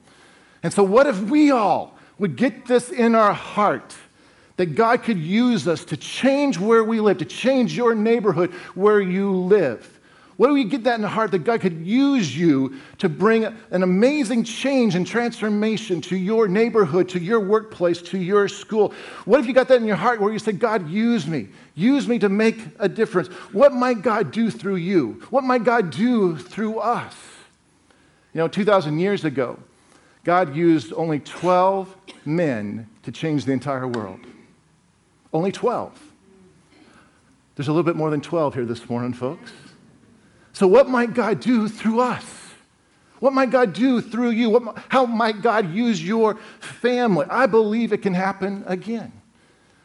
And 0.63 0.71
so, 0.71 0.81
what 0.81 1.07
if 1.07 1.19
we 1.23 1.51
all 1.51 1.97
would 2.19 2.37
get 2.37 2.67
this 2.67 2.89
in 2.89 3.15
our 3.15 3.33
heart? 3.33 3.97
That 4.59 4.75
God 4.75 5.03
could 5.03 5.17
use 5.17 5.69
us 5.69 5.85
to 5.85 5.95
change 5.95 6.59
where 6.59 6.83
we 6.83 6.99
live, 6.99 7.19
to 7.19 7.25
change 7.25 7.77
your 7.77 7.95
neighborhood 7.95 8.51
where 8.75 8.99
you 8.99 9.31
live. 9.31 10.01
What 10.35 10.47
do 10.47 10.53
we 10.53 10.65
get 10.65 10.83
that 10.83 10.95
in 10.95 11.01
the 11.01 11.07
heart 11.07 11.31
that 11.31 11.45
God 11.45 11.61
could 11.61 11.87
use 11.87 12.37
you 12.37 12.77
to 12.97 13.07
bring 13.07 13.45
an 13.45 13.83
amazing 13.83 14.43
change 14.43 14.95
and 14.95 15.07
transformation 15.07 16.01
to 16.01 16.17
your 16.17 16.49
neighborhood, 16.49 17.07
to 17.07 17.19
your 17.19 17.39
workplace, 17.39 18.01
to 18.01 18.17
your 18.17 18.49
school? 18.49 18.93
What 19.23 19.39
if 19.39 19.45
you 19.45 19.53
got 19.53 19.69
that 19.69 19.77
in 19.77 19.87
your 19.87 19.95
heart 19.95 20.19
where 20.19 20.33
you 20.33 20.39
say, 20.39 20.51
God, 20.51 20.89
use 20.89 21.25
me? 21.25 21.47
Use 21.75 22.05
me 22.09 22.19
to 22.19 22.27
make 22.27 22.59
a 22.79 22.89
difference. 22.89 23.29
What 23.53 23.71
might 23.71 24.01
God 24.01 24.29
do 24.31 24.51
through 24.51 24.75
you? 24.75 25.21
What 25.29 25.45
might 25.45 25.63
God 25.63 25.89
do 25.89 26.35
through 26.35 26.79
us? 26.79 27.15
You 28.33 28.39
know, 28.39 28.49
2,000 28.49 28.99
years 28.99 29.23
ago, 29.23 29.57
God 30.25 30.53
used 30.53 30.91
only 30.91 31.21
12 31.21 31.95
men 32.25 32.89
to 33.03 33.11
change 33.13 33.45
the 33.45 33.53
entire 33.53 33.87
world. 33.87 34.19
Only 35.33 35.51
12. 35.51 35.97
There's 37.55 37.67
a 37.67 37.71
little 37.71 37.83
bit 37.83 37.95
more 37.95 38.09
than 38.09 38.21
12 38.21 38.53
here 38.53 38.65
this 38.65 38.89
morning, 38.89 39.13
folks. 39.13 39.51
So, 40.53 40.67
what 40.67 40.89
might 40.89 41.13
God 41.13 41.39
do 41.39 41.67
through 41.67 41.99
us? 41.99 42.25
What 43.19 43.33
might 43.33 43.49
God 43.49 43.73
do 43.73 44.01
through 44.01 44.29
you? 44.31 44.49
What, 44.49 44.77
how 44.87 45.05
might 45.05 45.41
God 45.41 45.73
use 45.73 46.05
your 46.05 46.35
family? 46.59 47.25
I 47.29 47.47
believe 47.47 47.91
it 47.91 48.01
can 48.01 48.13
happen 48.13 48.63
again. 48.65 49.11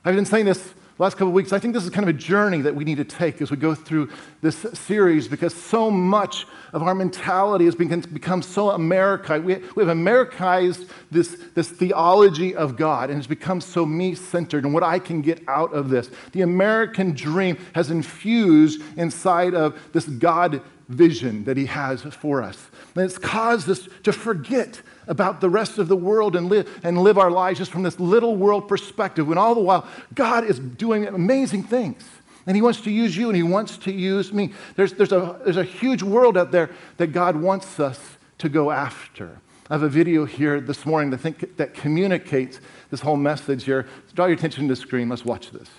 I've 0.04 0.14
been 0.14 0.24
saying 0.24 0.46
this 0.46 0.72
last 0.98 1.14
couple 1.14 1.28
of 1.28 1.32
weeks, 1.34 1.52
I 1.52 1.58
think 1.58 1.74
this 1.74 1.84
is 1.84 1.90
kind 1.90 2.08
of 2.08 2.14
a 2.14 2.18
journey 2.18 2.60
that 2.60 2.74
we 2.74 2.84
need 2.84 2.98
to 2.98 3.04
take 3.04 3.42
as 3.42 3.50
we 3.50 3.56
go 3.56 3.74
through 3.74 4.10
this 4.42 4.64
series 4.74 5.26
because 5.26 5.54
so 5.54 5.90
much 5.90 6.46
of 6.72 6.82
our 6.82 6.94
mentality 6.94 7.64
has 7.64 7.74
become 7.74 8.42
so 8.42 8.70
Americanized. 8.70 9.44
We, 9.44 9.54
we 9.74 9.82
have 9.82 9.88
Americanized 9.88 10.88
this, 11.10 11.36
this 11.54 11.68
theology 11.68 12.54
of 12.54 12.76
God 12.76 13.10
and 13.10 13.18
it's 13.18 13.26
become 13.26 13.60
so 13.60 13.84
me 13.84 14.14
centered 14.14 14.64
and 14.64 14.72
what 14.72 14.82
I 14.82 14.98
can 14.98 15.20
get 15.20 15.42
out 15.48 15.72
of 15.72 15.88
this. 15.88 16.10
The 16.32 16.42
American 16.42 17.12
dream 17.12 17.58
has 17.74 17.90
infused 17.90 18.82
inside 18.96 19.54
of 19.54 19.80
this 19.92 20.06
God 20.06 20.62
vision 20.88 21.44
that 21.44 21.56
He 21.56 21.66
has 21.66 22.02
for 22.02 22.42
us. 22.42 22.68
And 22.94 23.04
it's 23.04 23.18
caused 23.18 23.68
us 23.68 23.88
to 24.04 24.12
forget 24.12 24.80
about 25.06 25.40
the 25.40 25.50
rest 25.50 25.78
of 25.78 25.88
the 25.88 25.96
world 25.96 26.36
and 26.36 26.48
live, 26.48 26.80
and 26.82 26.98
live 26.98 27.18
our 27.18 27.30
lives 27.30 27.58
just 27.58 27.70
from 27.70 27.82
this 27.82 27.98
little 28.00 28.36
world 28.36 28.68
perspective 28.68 29.26
when 29.26 29.38
all 29.38 29.54
the 29.54 29.60
while 29.60 29.86
God 30.14 30.44
is 30.44 30.58
doing 30.58 31.06
amazing 31.06 31.64
things. 31.64 32.04
And 32.46 32.56
He 32.56 32.62
wants 32.62 32.80
to 32.82 32.90
use 32.90 33.16
you 33.16 33.28
and 33.28 33.36
He 33.36 33.42
wants 33.42 33.76
to 33.78 33.92
use 33.92 34.32
me. 34.32 34.52
There's, 34.76 34.92
there's, 34.92 35.12
a, 35.12 35.40
there's 35.44 35.56
a 35.56 35.64
huge 35.64 36.02
world 36.02 36.36
out 36.36 36.50
there 36.50 36.70
that 36.98 37.08
God 37.08 37.36
wants 37.36 37.80
us 37.80 37.98
to 38.38 38.48
go 38.48 38.70
after. 38.70 39.40
I 39.70 39.74
have 39.74 39.82
a 39.82 39.88
video 39.88 40.26
here 40.26 40.60
this 40.60 40.84
morning 40.84 41.10
that, 41.10 41.18
think, 41.18 41.56
that 41.56 41.72
communicates 41.72 42.60
this 42.90 43.00
whole 43.00 43.16
message 43.16 43.64
here. 43.64 43.86
Draw 44.14 44.26
your 44.26 44.36
attention 44.36 44.68
to 44.68 44.74
the 44.74 44.80
screen. 44.80 45.08
Let's 45.08 45.24
watch 45.24 45.50
this. 45.52 45.70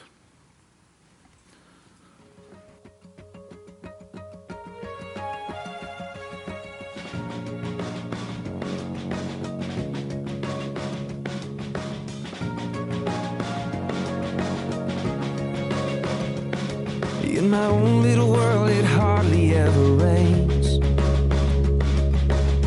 In 17.45 17.51
my 17.51 17.67
own 17.67 18.01
little 18.01 18.31
world, 18.31 18.71
it 18.71 18.83
hardly 18.83 19.53
ever 19.53 19.85
rains. 20.03 20.79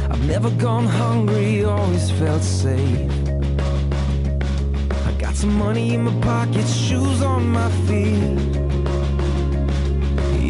I've 0.08 0.24
never 0.24 0.50
gone 0.50 0.86
hungry, 0.86 1.64
always 1.64 2.12
felt 2.12 2.44
safe. 2.44 3.10
I 5.04 5.12
got 5.18 5.34
some 5.34 5.58
money 5.58 5.94
in 5.94 6.04
my 6.04 6.14
pockets, 6.20 6.72
shoes 6.72 7.22
on 7.22 7.48
my 7.48 7.68
feet. 7.88 8.22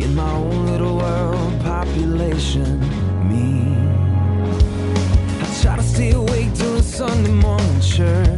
In 0.05 0.14
my 0.14 0.31
own 0.31 0.67
little 0.67 0.99
world, 0.99 1.62
population, 1.62 2.81
me. 3.31 3.64
I 5.41 5.47
try 5.62 5.77
to 5.77 5.83
stay 5.83 6.11
awake 6.11 6.53
during 6.53 6.83
Sunday 6.83 7.33
morning 7.33 7.81
church. 7.81 8.38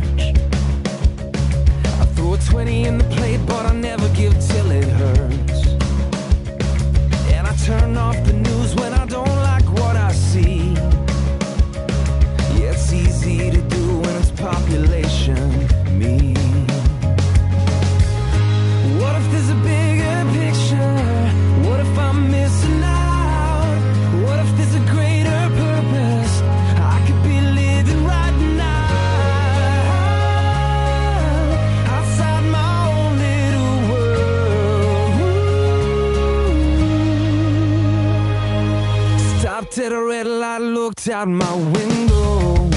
stopped 39.71 39.87
at 39.87 39.93
a 39.93 40.03
red 40.03 40.27
light, 40.27 40.59
looked 40.59 41.09
out 41.09 41.29
my 41.29 41.55
window. 41.55 42.69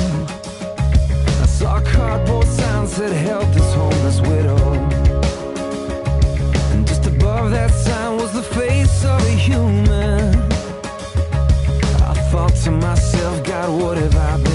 I 1.42 1.46
saw 1.46 1.82
cardboard 1.82 2.48
signs 2.48 2.98
that 2.98 3.12
held 3.12 3.48
this 3.54 3.74
homeless 3.74 4.22
widow. 4.22 4.74
And 6.72 6.88
just 6.88 7.06
above 7.06 7.52
that 7.52 7.72
sign 7.72 8.18
was 8.18 8.34
the 8.34 8.44
face 8.44 9.06
of 9.06 9.22
a 9.22 9.30
human. 9.30 10.36
I 12.02 12.14
thought 12.32 12.56
to 12.64 12.72
myself, 12.72 13.44
God, 13.44 13.70
what 13.82 13.98
have 13.98 14.16
I 14.16 14.44
been? 14.44 14.53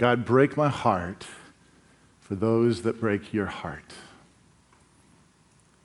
God, 0.00 0.24
break 0.24 0.56
my 0.56 0.70
heart 0.70 1.26
for 2.20 2.34
those 2.34 2.80
that 2.84 2.98
break 2.98 3.34
your 3.34 3.44
heart. 3.44 3.92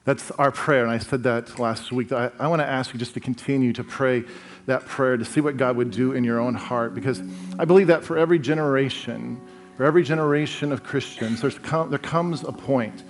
That's 0.05 0.31
our 0.31 0.53
prayer, 0.53 0.83
and 0.83 0.91
I 0.91 0.99
said 0.99 1.23
that 1.23 1.59
last 1.59 1.91
week. 1.91 2.13
I, 2.13 2.31
I 2.39 2.47
want 2.47 2.61
to 2.61 2.65
ask 2.65 2.93
you 2.93 2.97
just 2.97 3.15
to 3.15 3.19
continue 3.19 3.73
to 3.73 3.83
pray 3.83 4.23
that 4.67 4.85
prayer 4.85 5.17
to 5.17 5.25
see 5.25 5.41
what 5.41 5.57
God 5.57 5.75
would 5.75 5.91
do 5.91 6.13
in 6.13 6.23
your 6.23 6.39
own 6.39 6.55
heart, 6.55 6.95
because 6.95 7.21
I 7.59 7.65
believe 7.65 7.87
that 7.87 8.05
for 8.05 8.17
every 8.17 8.39
generation, 8.39 9.37
for 9.75 9.83
every 9.83 10.01
generation 10.01 10.71
of 10.71 10.81
Christians, 10.81 11.41
there 11.41 11.99
comes 11.99 12.43
a 12.43 12.53
point 12.53 13.03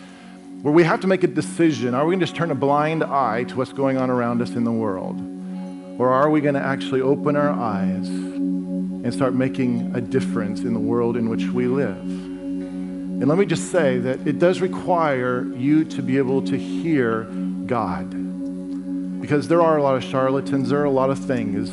where 0.63 0.73
we 0.73 0.83
have 0.85 1.01
to 1.01 1.07
make 1.07 1.23
a 1.23 1.27
decision. 1.27 1.93
Are 1.93 2.03
we 2.03 2.13
going 2.13 2.19
to 2.21 2.25
just 2.25 2.35
turn 2.35 2.49
a 2.49 2.55
blind 2.55 3.03
eye 3.03 3.43
to 3.43 3.57
what's 3.57 3.73
going 3.73 3.97
on 3.97 4.09
around 4.09 4.41
us 4.41 4.55
in 4.55 4.63
the 4.63 4.71
world? 4.71 5.21
Or 5.99 6.09
are 6.09 6.31
we 6.31 6.41
going 6.41 6.55
to 6.55 6.61
actually 6.61 7.01
open 7.01 7.35
our 7.35 7.51
eyes 7.51 8.09
and 9.05 9.13
start 9.13 9.35
making 9.35 9.95
a 9.95 10.01
difference 10.01 10.61
in 10.61 10.73
the 10.73 10.79
world 10.79 11.15
in 11.15 11.29
which 11.29 11.45
we 11.49 11.67
live? 11.67 11.95
And 11.95 13.27
let 13.27 13.37
me 13.37 13.45
just 13.45 13.71
say 13.71 13.99
that 13.99 14.25
it 14.27 14.39
does 14.39 14.61
require 14.61 15.45
you 15.55 15.85
to 15.85 16.01
be 16.01 16.17
able 16.17 16.41
to 16.41 16.57
hear 16.57 17.25
God. 17.67 18.09
Because 19.21 19.47
there 19.47 19.61
are 19.61 19.77
a 19.77 19.83
lot 19.83 19.95
of 19.95 20.03
charlatans, 20.03 20.69
there 20.69 20.81
are 20.81 20.85
a 20.85 20.89
lot 20.89 21.11
of 21.11 21.19
things 21.19 21.69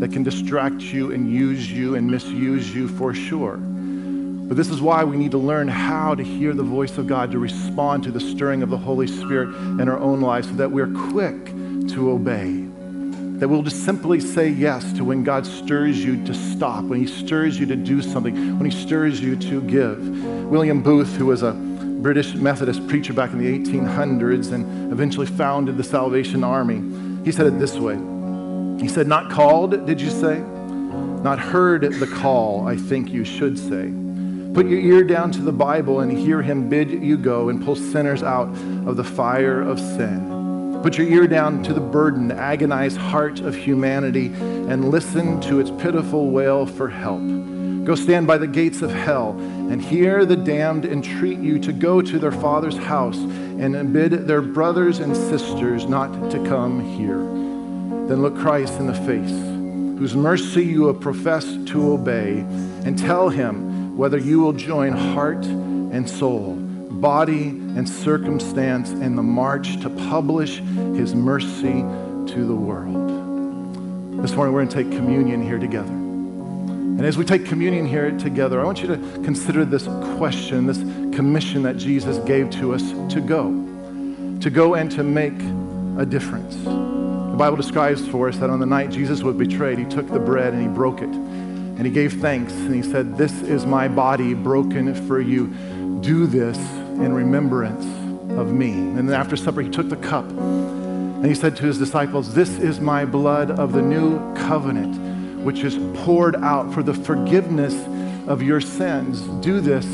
that 0.00 0.10
can 0.10 0.24
distract 0.24 0.82
you 0.82 1.12
and 1.12 1.32
use 1.32 1.70
you 1.70 1.94
and 1.94 2.10
misuse 2.10 2.74
you 2.74 2.88
for 2.88 3.14
sure. 3.14 3.56
But 3.56 4.56
this 4.56 4.68
is 4.68 4.82
why 4.82 5.04
we 5.04 5.16
need 5.16 5.30
to 5.30 5.38
learn 5.38 5.68
how 5.68 6.16
to 6.16 6.24
hear 6.24 6.54
the 6.54 6.64
voice 6.64 6.98
of 6.98 7.06
God, 7.06 7.30
to 7.30 7.38
respond 7.38 8.02
to 8.02 8.10
the 8.10 8.18
stirring 8.18 8.64
of 8.64 8.70
the 8.70 8.76
Holy 8.76 9.06
Spirit 9.06 9.54
in 9.80 9.88
our 9.88 10.00
own 10.00 10.20
lives 10.20 10.48
so 10.48 10.54
that 10.54 10.72
we're 10.72 10.92
quick 11.12 11.46
to 11.90 12.10
obey. 12.10 12.63
That 13.38 13.48
we'll 13.48 13.62
just 13.62 13.84
simply 13.84 14.20
say 14.20 14.48
yes 14.48 14.92
to 14.92 15.04
when 15.04 15.24
God 15.24 15.44
stirs 15.44 16.04
you 16.04 16.24
to 16.24 16.32
stop, 16.32 16.84
when 16.84 17.00
He 17.00 17.06
stirs 17.06 17.58
you 17.58 17.66
to 17.66 17.76
do 17.76 18.00
something, 18.00 18.58
when 18.58 18.70
He 18.70 18.76
stirs 18.76 19.20
you 19.20 19.36
to 19.36 19.60
give. 19.62 19.98
William 20.48 20.82
Booth, 20.82 21.16
who 21.16 21.26
was 21.26 21.42
a 21.42 21.52
British 21.52 22.34
Methodist 22.34 22.86
preacher 22.86 23.12
back 23.12 23.32
in 23.32 23.38
the 23.38 23.58
1800s 23.58 24.52
and 24.52 24.92
eventually 24.92 25.26
founded 25.26 25.76
the 25.76 25.82
Salvation 25.82 26.44
Army, 26.44 26.82
he 27.24 27.32
said 27.32 27.46
it 27.46 27.58
this 27.58 27.76
way 27.76 27.94
He 28.80 28.88
said, 28.88 29.08
Not 29.08 29.30
called, 29.30 29.86
did 29.86 30.00
you 30.00 30.10
say? 30.10 30.38
Not 30.38 31.38
heard 31.38 31.82
the 31.82 32.06
call, 32.06 32.68
I 32.68 32.76
think 32.76 33.10
you 33.10 33.24
should 33.24 33.58
say. 33.58 33.90
Put 34.52 34.66
your 34.66 34.78
ear 34.78 35.02
down 35.02 35.32
to 35.32 35.40
the 35.40 35.52
Bible 35.52 36.00
and 36.00 36.12
hear 36.12 36.42
Him 36.42 36.68
bid 36.68 36.90
you 36.90 37.16
go 37.16 37.48
and 37.48 37.64
pull 37.64 37.74
sinners 37.74 38.22
out 38.22 38.48
of 38.86 38.96
the 38.96 39.04
fire 39.04 39.62
of 39.62 39.80
sin. 39.80 40.33
Put 40.84 40.98
your 40.98 41.08
ear 41.08 41.26
down 41.26 41.62
to 41.62 41.72
the 41.72 41.80
burdened, 41.80 42.30
agonized 42.30 42.98
heart 42.98 43.40
of 43.40 43.54
humanity 43.54 44.26
and 44.26 44.90
listen 44.90 45.40
to 45.40 45.58
its 45.58 45.70
pitiful 45.70 46.30
wail 46.30 46.66
for 46.66 46.90
help. 46.90 47.22
Go 47.86 47.94
stand 47.94 48.26
by 48.26 48.36
the 48.36 48.46
gates 48.46 48.82
of 48.82 48.92
hell 48.92 49.30
and 49.30 49.80
hear 49.80 50.26
the 50.26 50.36
damned 50.36 50.84
entreat 50.84 51.38
you 51.38 51.58
to 51.60 51.72
go 51.72 52.02
to 52.02 52.18
their 52.18 52.30
father's 52.30 52.76
house 52.76 53.16
and 53.16 53.94
bid 53.94 54.26
their 54.26 54.42
brothers 54.42 54.98
and 54.98 55.16
sisters 55.16 55.86
not 55.86 56.30
to 56.30 56.36
come 56.44 56.80
here. 56.98 57.16
Then 58.06 58.20
look 58.20 58.36
Christ 58.36 58.78
in 58.78 58.86
the 58.86 58.92
face, 58.92 59.30
whose 59.98 60.14
mercy 60.14 60.66
you 60.66 60.88
have 60.88 61.00
professed 61.00 61.66
to 61.68 61.92
obey, 61.94 62.40
and 62.84 62.98
tell 62.98 63.30
him 63.30 63.96
whether 63.96 64.18
you 64.18 64.38
will 64.38 64.52
join 64.52 64.92
heart 64.92 65.46
and 65.46 66.06
soul, 66.06 66.53
body 67.00 67.48
and 67.48 67.88
circumstance 67.88 68.90
in 68.90 69.16
the 69.16 69.22
march 69.22 69.80
to 69.80 69.90
publish 69.90 70.58
his 70.58 71.14
mercy 71.14 71.82
to 72.32 72.44
the 72.46 72.54
world. 72.54 74.22
This 74.22 74.34
morning, 74.34 74.54
we're 74.54 74.64
going 74.64 74.68
to 74.68 74.82
take 74.84 74.90
communion 74.96 75.42
here 75.42 75.58
together. 75.58 75.90
And 75.90 77.04
as 77.04 77.18
we 77.18 77.24
take 77.24 77.44
communion 77.44 77.84
here 77.86 78.16
together, 78.16 78.60
I 78.60 78.64
want 78.64 78.80
you 78.80 78.86
to 78.86 78.96
consider 79.24 79.64
this 79.64 79.84
question, 80.16 80.66
this 80.66 80.78
commission 81.14 81.64
that 81.64 81.76
Jesus 81.76 82.18
gave 82.18 82.50
to 82.50 82.72
us 82.72 82.82
to 83.12 83.20
go, 83.20 83.50
to 84.40 84.50
go 84.50 84.74
and 84.74 84.90
to 84.92 85.02
make 85.02 85.34
a 85.98 86.06
difference. 86.06 86.54
The 87.34 87.36
Bible 87.36 87.56
describes 87.56 88.06
for 88.06 88.28
us 88.28 88.38
that 88.38 88.48
on 88.48 88.60
the 88.60 88.66
night 88.66 88.90
Jesus 88.90 89.22
was 89.22 89.34
betrayed, 89.34 89.78
he 89.78 89.84
took 89.84 90.08
the 90.08 90.20
bread 90.20 90.54
and 90.54 90.62
he 90.62 90.68
broke 90.68 91.02
it. 91.02 91.08
And 91.08 91.84
he 91.84 91.90
gave 91.90 92.20
thanks 92.20 92.52
and 92.52 92.72
he 92.72 92.82
said, 92.82 93.18
This 93.18 93.42
is 93.42 93.66
my 93.66 93.88
body 93.88 94.32
broken 94.32 94.94
for 95.08 95.20
you. 95.20 95.48
Do 96.00 96.26
this 96.26 96.56
in 97.02 97.12
remembrance 97.12 97.84
of 98.38 98.52
me. 98.52 98.70
And 98.72 99.08
then 99.08 99.14
after 99.14 99.36
supper, 99.36 99.62
he 99.62 99.70
took 99.70 99.88
the 99.88 99.96
cup 99.96 100.28
And 100.28 101.26
he 101.26 101.34
said 101.34 101.56
to 101.56 101.64
his 101.64 101.78
disciples, 101.78 102.34
This 102.34 102.58
is 102.58 102.80
my 102.80 103.04
blood 103.04 103.50
of 103.50 103.72
the 103.72 103.82
new 103.82 104.18
covenant, 104.34 105.44
which 105.44 105.64
is 105.64 105.76
poured 106.04 106.36
out 106.36 106.72
for 106.72 106.82
the 106.82 106.94
forgiveness 106.94 107.74
of 108.26 108.42
your 108.42 108.60
sins. 108.60 109.22
Do 109.44 109.60
this 109.60 109.86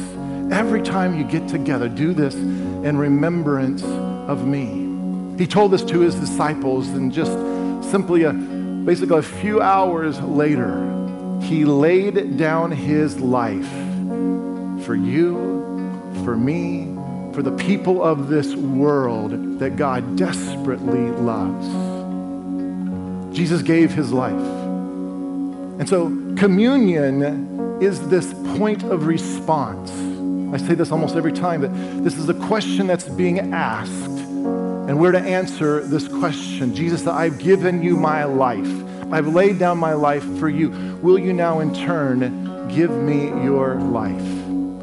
every 0.52 0.82
time 0.82 1.16
you 1.16 1.24
get 1.24 1.48
together. 1.48 1.88
Do 1.88 2.12
this 2.12 2.34
in 2.34 2.96
remembrance 2.96 3.82
of 3.84 4.46
me. 4.46 4.88
He 5.38 5.46
told 5.46 5.70
this 5.70 5.82
to 5.84 6.00
his 6.00 6.14
disciples, 6.14 6.88
and 6.88 7.12
just 7.12 7.32
simply 7.90 8.24
a, 8.24 8.32
basically 8.32 9.18
a 9.18 9.22
few 9.22 9.60
hours 9.62 10.20
later, 10.20 10.86
he 11.42 11.64
laid 11.64 12.36
down 12.36 12.70
his 12.70 13.18
life 13.20 13.68
for 14.84 14.94
you, 14.94 15.59
for 16.24 16.36
me, 16.36 16.84
for 17.32 17.42
the 17.42 17.52
people 17.52 18.02
of 18.02 18.28
this 18.28 18.54
world 18.54 19.58
that 19.58 19.76
God 19.76 20.16
desperately 20.16 21.10
loves. 21.10 21.66
Jesus 23.34 23.62
gave 23.62 23.92
his 23.92 24.12
life. 24.12 24.32
And 24.32 25.88
so 25.88 26.08
communion 26.36 27.80
is 27.80 28.06
this 28.08 28.34
point 28.56 28.82
of 28.82 29.06
response. 29.06 29.90
I 30.52 30.58
say 30.58 30.74
this 30.74 30.90
almost 30.90 31.16
every 31.16 31.32
time 31.32 31.60
that 31.62 31.72
this 32.04 32.16
is 32.16 32.28
a 32.28 32.34
question 32.34 32.86
that's 32.86 33.08
being 33.08 33.54
asked, 33.54 34.20
and 34.90 34.98
we're 34.98 35.12
to 35.12 35.20
answer 35.20 35.80
this 35.86 36.08
question. 36.08 36.74
Jesus 36.74 37.06
I've 37.06 37.38
given 37.38 37.82
you 37.82 37.96
my 37.96 38.24
life. 38.24 38.68
I've 39.12 39.28
laid 39.28 39.58
down 39.58 39.78
my 39.78 39.94
life 39.94 40.24
for 40.38 40.48
you. 40.48 40.70
Will 41.02 41.18
you 41.18 41.32
now 41.32 41.60
in 41.60 41.72
turn 41.74 42.68
give 42.68 42.90
me 42.90 43.28
your 43.42 43.76
life? 43.76 44.39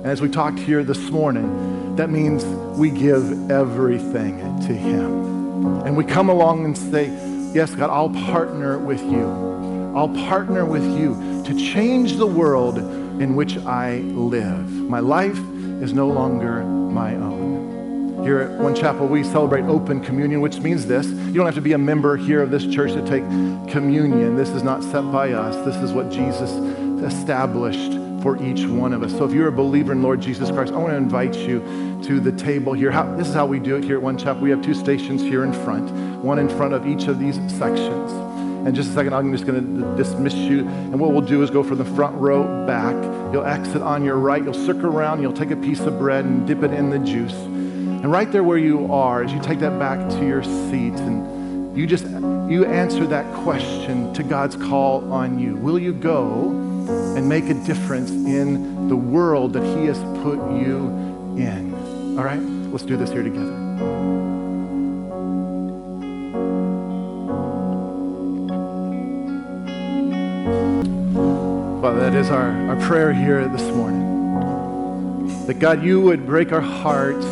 And 0.08 0.14
as 0.14 0.22
we 0.22 0.30
talked 0.30 0.58
here 0.58 0.86
this 0.86 1.10
morning, 1.12 1.98
that 1.98 2.10
means 2.10 2.46
we 2.80 2.92
give 2.92 3.52
everything 3.52 4.38
to 4.62 4.74
him. 4.74 5.82
And 5.86 5.98
we 5.98 6.06
come 6.06 6.30
along 6.30 6.64
and 6.64 6.78
say, 6.78 7.08
Yes, 7.54 7.76
God, 7.76 7.90
I'll 7.90 8.12
partner 8.32 8.80
with 8.80 9.02
you. 9.02 9.28
I'll 9.98 10.08
partner 10.08 10.64
with 10.64 10.86
you 10.98 11.44
to 11.44 11.54
change 11.54 12.16
the 12.16 12.26
world 12.26 12.78
in 12.78 13.36
which 13.36 13.58
I 13.58 13.98
live. 13.98 14.72
My 14.72 15.02
life 15.02 15.38
is 15.82 15.92
no 15.92 16.08
longer 16.08 16.64
my 16.64 17.14
own. 17.16 18.24
Here 18.24 18.40
at 18.40 18.62
One 18.62 18.76
Chapel, 18.76 19.08
we 19.08 19.26
celebrate 19.26 19.64
open 19.64 20.00
communion, 20.00 20.40
which 20.40 20.62
means 20.62 20.86
this. 20.86 21.06
You 21.06 21.34
don't 21.34 21.48
have 21.48 21.56
to 21.56 21.62
be 21.62 21.74
a 21.74 21.78
member 21.78 22.16
here 22.16 22.42
of 22.42 22.50
this 22.50 22.66
church 22.66 22.94
to 22.94 23.06
take 23.06 23.26
communion. 23.70 24.38
This 24.38 24.52
is 24.52 24.64
not 24.64 24.84
set 24.86 25.12
by 25.12 25.34
us. 25.34 25.66
This 25.66 25.76
is 25.84 25.92
what 25.92 26.10
Jesus 26.10 26.52
established 27.04 27.97
for 28.28 28.44
each 28.44 28.66
one 28.66 28.92
of 28.92 29.04
us. 29.04 29.14
So 29.14 29.24
if 29.24 29.32
you're 29.32 29.48
a 29.48 29.54
believer 29.54 29.94
in 29.94 30.04
Lord 30.04 30.20
Jesus 30.20 30.52
Christ, 30.52 30.74
I 30.74 30.76
want 30.76 30.90
to 30.90 30.98
invite 30.98 31.34
you 31.34 31.60
to 32.04 32.20
the 32.20 32.34
table 32.34 32.74
here. 32.74 32.92
How, 32.92 33.16
this 33.16 33.30
is 33.30 33.34
how 33.34 33.46
we 33.46 33.58
do 33.58 33.78
it 33.78 33.86
here 33.86 33.96
at 33.96 34.02
One 34.02 34.18
Chapel. 34.18 34.42
We 34.42 34.50
have 34.50 34.62
two 34.62 34.74
stations 34.74 35.22
here 35.22 35.46
in 35.46 35.54
front, 35.54 35.90
one 36.22 36.38
in 36.38 36.50
front 36.50 36.74
of 36.74 36.86
each 36.86 37.08
of 37.08 37.20
these 37.20 37.36
sections. 37.58 38.12
And 38.68 38.76
just 38.76 38.90
a 38.90 38.94
second, 38.94 39.14
I'm 39.14 39.32
just 39.32 39.48
going 39.48 39.80
to 39.80 39.96
dismiss 39.96 40.34
you. 40.34 40.68
And 40.68 41.00
what 41.00 41.14
we'll 41.14 41.22
do 41.22 41.42
is 41.42 41.50
go 41.50 41.64
from 41.64 41.78
the 41.78 41.86
front 41.86 42.18
row 42.18 42.68
back. 42.68 42.96
You'll 43.32 43.46
exit 43.46 43.82
on 43.82 44.04
your 44.04 44.18
right. 44.18 44.44
You'll 44.44 44.54
circle 44.54 44.88
around. 44.88 45.22
You'll 45.22 45.32
take 45.32 45.52
a 45.52 45.56
piece 45.56 45.80
of 45.80 45.98
bread 45.98 46.26
and 46.26 46.46
dip 46.46 46.64
it 46.64 46.74
in 46.74 46.90
the 46.90 47.00
juice. 47.00 47.32
And 47.32 48.12
right 48.12 48.30
there 48.30 48.44
where 48.44 48.58
you 48.58 48.92
are, 48.92 49.24
as 49.24 49.32
you 49.32 49.42
take 49.42 49.60
that 49.60 49.80
back 49.80 50.10
to 50.10 50.28
your 50.28 50.44
seat, 50.44 51.00
and 51.00 51.78
you 51.78 51.88
just 51.88 52.04
you 52.04 52.66
answer 52.66 53.08
that 53.08 53.34
question 53.44 54.14
to 54.16 54.22
God's 54.22 54.58
call 54.58 55.14
on 55.14 55.40
you. 55.40 55.56
Will 55.56 55.80
you 55.80 55.94
go 55.94 56.67
and 56.88 57.28
make 57.28 57.46
a 57.46 57.54
difference 57.54 58.10
in 58.12 58.88
the 58.88 58.96
world 58.96 59.54
that 59.54 59.64
He 59.64 59.86
has 59.86 60.00
put 60.24 60.38
you 60.60 60.88
in? 61.38 62.18
All 62.18 62.24
right, 62.24 62.40
let's 62.40 62.84
do 62.84 62.98
this 62.98 63.12
here 63.12 63.24
together. 63.24 63.68
Father, 71.82 72.00
that 72.00 72.16
is 72.16 72.30
our, 72.32 72.50
our 72.70 72.76
prayer 72.88 73.14
here 73.14 73.48
this 73.48 73.62
morning. 73.76 75.46
That 75.46 75.60
God, 75.60 75.84
you 75.84 76.02
would 76.02 76.26
break 76.26 76.52
our 76.52 76.60
hearts 76.60 77.26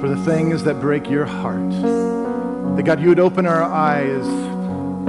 for 0.00 0.08
the 0.08 0.22
things 0.24 0.64
that 0.64 0.80
break 0.80 1.08
your 1.08 1.24
heart. 1.24 1.70
That 2.76 2.82
God, 2.84 3.00
you 3.00 3.08
would 3.08 3.20
open 3.20 3.46
our 3.46 3.62
eyes 3.62 4.26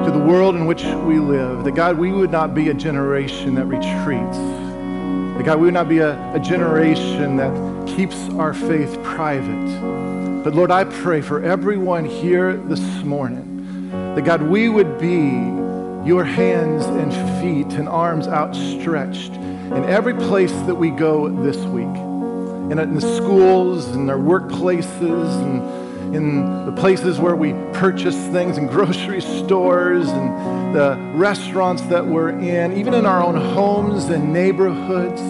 to 0.04 0.12
the 0.12 0.20
world 0.20 0.56
in 0.56 0.66
which 0.66 0.84
we 0.84 1.20
live. 1.20 1.64
That 1.64 1.74
God, 1.76 1.98
we 1.98 2.12
would 2.12 2.32
not 2.32 2.54
be 2.54 2.70
a 2.70 2.74
generation 2.74 3.56
that 3.56 3.66
retreats. 3.66 4.38
That 5.38 5.44
God, 5.46 5.60
we 5.60 5.66
would 5.66 5.74
not 5.74 5.88
be 5.88 6.00
a, 6.00 6.34
a 6.34 6.40
generation 6.40 7.38
that 7.38 7.88
keeps 7.88 8.30
our 8.32 8.54
faith 8.54 9.02
private. 9.04 10.44
But 10.44 10.54
Lord, 10.54 10.70
I 10.70 10.84
pray 10.84 11.22
for 11.22 11.44
everyone 11.44 12.06
here 12.06 12.58
this 12.58 12.82
morning 13.04 13.90
that 14.16 14.26
God, 14.26 14.42
we 14.42 14.70
would 14.70 15.00
be 15.00 15.30
your 16.08 16.24
hands 16.24 16.86
and 16.86 17.12
feet 17.42 17.78
and 17.80 17.90
arms 17.90 18.28
outstretched 18.28 19.32
in 19.34 19.84
every 19.86 20.14
place 20.14 20.52
that 20.52 20.76
we 20.76 20.92
go 20.92 21.30
this 21.44 21.58
week. 21.58 21.86
In, 21.86 22.80
in 22.80 22.96
the 22.96 23.02
schools, 23.02 23.88
in 23.96 24.10
our 24.10 24.18
workplaces, 24.18 25.42
and 25.42 25.85
in 26.14 26.66
the 26.66 26.72
places 26.72 27.20
where 27.20 27.36
we 27.36 27.54
purchase 27.74 28.16
things, 28.28 28.58
in 28.58 28.68
grocery 28.76 29.22
stores, 29.22 30.08
and 30.10 30.76
the 30.76 30.98
restaurants 31.16 31.82
that 31.84 32.06
we're 32.06 32.30
in, 32.30 32.74
even 32.78 32.94
in 32.94 33.06
our 33.06 33.24
own 33.24 33.36
homes 33.36 34.06
and 34.06 34.34
neighborhoods, 34.34 35.22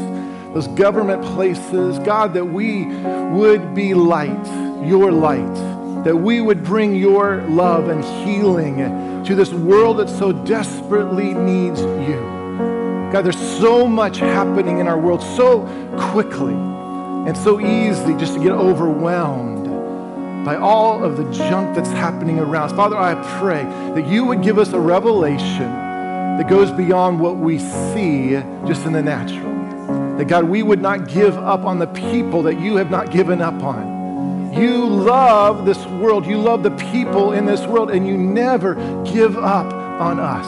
those 0.53 0.67
government 0.69 1.23
places. 1.23 1.99
God, 1.99 2.33
that 2.33 2.45
we 2.45 2.85
would 2.85 3.75
be 3.75 3.93
light, 3.93 4.45
your 4.85 5.11
light, 5.11 6.03
that 6.03 6.15
we 6.15 6.41
would 6.41 6.63
bring 6.63 6.95
your 6.95 7.41
love 7.43 7.89
and 7.89 8.03
healing 8.27 9.23
to 9.25 9.35
this 9.35 9.51
world 9.51 9.97
that 9.97 10.09
so 10.09 10.31
desperately 10.31 11.33
needs 11.33 11.81
you. 11.81 12.35
God, 13.11 13.23
there's 13.23 13.59
so 13.59 13.87
much 13.87 14.17
happening 14.17 14.79
in 14.79 14.87
our 14.87 14.99
world 14.99 15.21
so 15.21 15.61
quickly 16.11 16.53
and 16.53 17.35
so 17.35 17.59
easy 17.59 18.13
just 18.15 18.35
to 18.35 18.43
get 18.43 18.51
overwhelmed 18.51 19.54
by 20.45 20.55
all 20.55 21.03
of 21.03 21.17
the 21.17 21.23
junk 21.31 21.75
that's 21.75 21.89
happening 21.89 22.39
around 22.39 22.69
us. 22.69 22.71
Father, 22.71 22.95
I 22.95 23.15
pray 23.39 23.63
that 23.99 24.07
you 24.07 24.23
would 24.25 24.43
give 24.43 24.59
us 24.59 24.73
a 24.73 24.79
revelation 24.79 25.71
that 26.37 26.47
goes 26.47 26.71
beyond 26.71 27.19
what 27.19 27.37
we 27.37 27.57
see 27.57 28.33
just 28.67 28.85
in 28.85 28.93
the 28.93 29.01
natural. 29.01 29.51
That 30.17 30.25
God, 30.25 30.43
we 30.43 30.61
would 30.61 30.81
not 30.81 31.07
give 31.07 31.35
up 31.35 31.65
on 31.65 31.79
the 31.79 31.87
people 31.87 32.43
that 32.43 32.59
you 32.59 32.75
have 32.75 32.91
not 32.91 33.11
given 33.11 33.41
up 33.41 33.63
on. 33.63 34.53
You 34.53 34.85
love 34.85 35.65
this 35.65 35.83
world. 35.85 36.25
You 36.25 36.37
love 36.37 36.63
the 36.63 36.71
people 36.71 37.33
in 37.33 37.45
this 37.45 37.65
world, 37.65 37.89
and 37.89 38.07
you 38.07 38.15
never 38.15 38.75
give 39.03 39.37
up 39.37 39.73
on 39.73 40.19
us. 40.19 40.45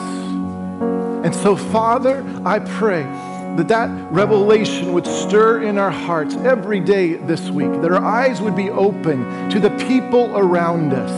And 1.24 1.34
so, 1.34 1.56
Father, 1.56 2.24
I 2.44 2.60
pray 2.60 3.02
that 3.56 3.68
that 3.68 4.12
revelation 4.12 4.92
would 4.92 5.06
stir 5.06 5.62
in 5.62 5.78
our 5.78 5.90
hearts 5.90 6.34
every 6.36 6.80
day 6.80 7.14
this 7.14 7.50
week, 7.50 7.72
that 7.82 7.90
our 7.90 8.04
eyes 8.04 8.40
would 8.40 8.54
be 8.54 8.70
open 8.70 9.48
to 9.50 9.58
the 9.58 9.70
people 9.86 10.36
around 10.36 10.92
us. 10.92 11.10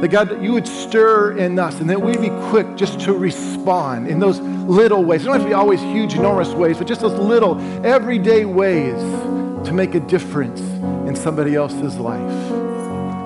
That 0.00 0.08
God, 0.08 0.28
that 0.28 0.42
you 0.42 0.52
would 0.52 0.68
stir 0.68 1.38
in 1.38 1.58
us 1.58 1.80
and 1.80 1.88
that 1.88 2.02
we'd 2.02 2.20
be 2.20 2.30
quick 2.50 2.76
just 2.76 3.00
to 3.00 3.14
respond 3.14 4.06
in 4.06 4.18
those 4.18 4.38
little 4.40 5.04
ways. 5.04 5.22
It 5.22 5.24
don't 5.24 5.34
have 5.34 5.42
to 5.42 5.48
be 5.48 5.54
always 5.54 5.80
huge, 5.80 6.14
enormous 6.14 6.50
ways, 6.50 6.78
but 6.78 6.86
just 6.86 7.00
those 7.00 7.18
little, 7.18 7.58
everyday 7.84 8.44
ways 8.44 9.00
to 9.66 9.72
make 9.72 9.94
a 9.94 10.00
difference 10.00 10.60
in 11.08 11.16
somebody 11.16 11.54
else's 11.54 11.96
life. 11.96 12.50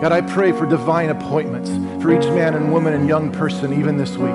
God, 0.01 0.13
I 0.13 0.21
pray 0.21 0.53
for 0.53 0.67
divine 0.67 1.09
appointments 1.09 1.71
for 2.01 2.17
each 2.17 2.29
man 2.29 2.55
and 2.55 2.73
woman 2.73 2.95
and 2.95 3.09
young 3.09 3.33
person, 3.33 3.73
even 3.73 3.97
this 3.97 4.17
week. 4.17 4.31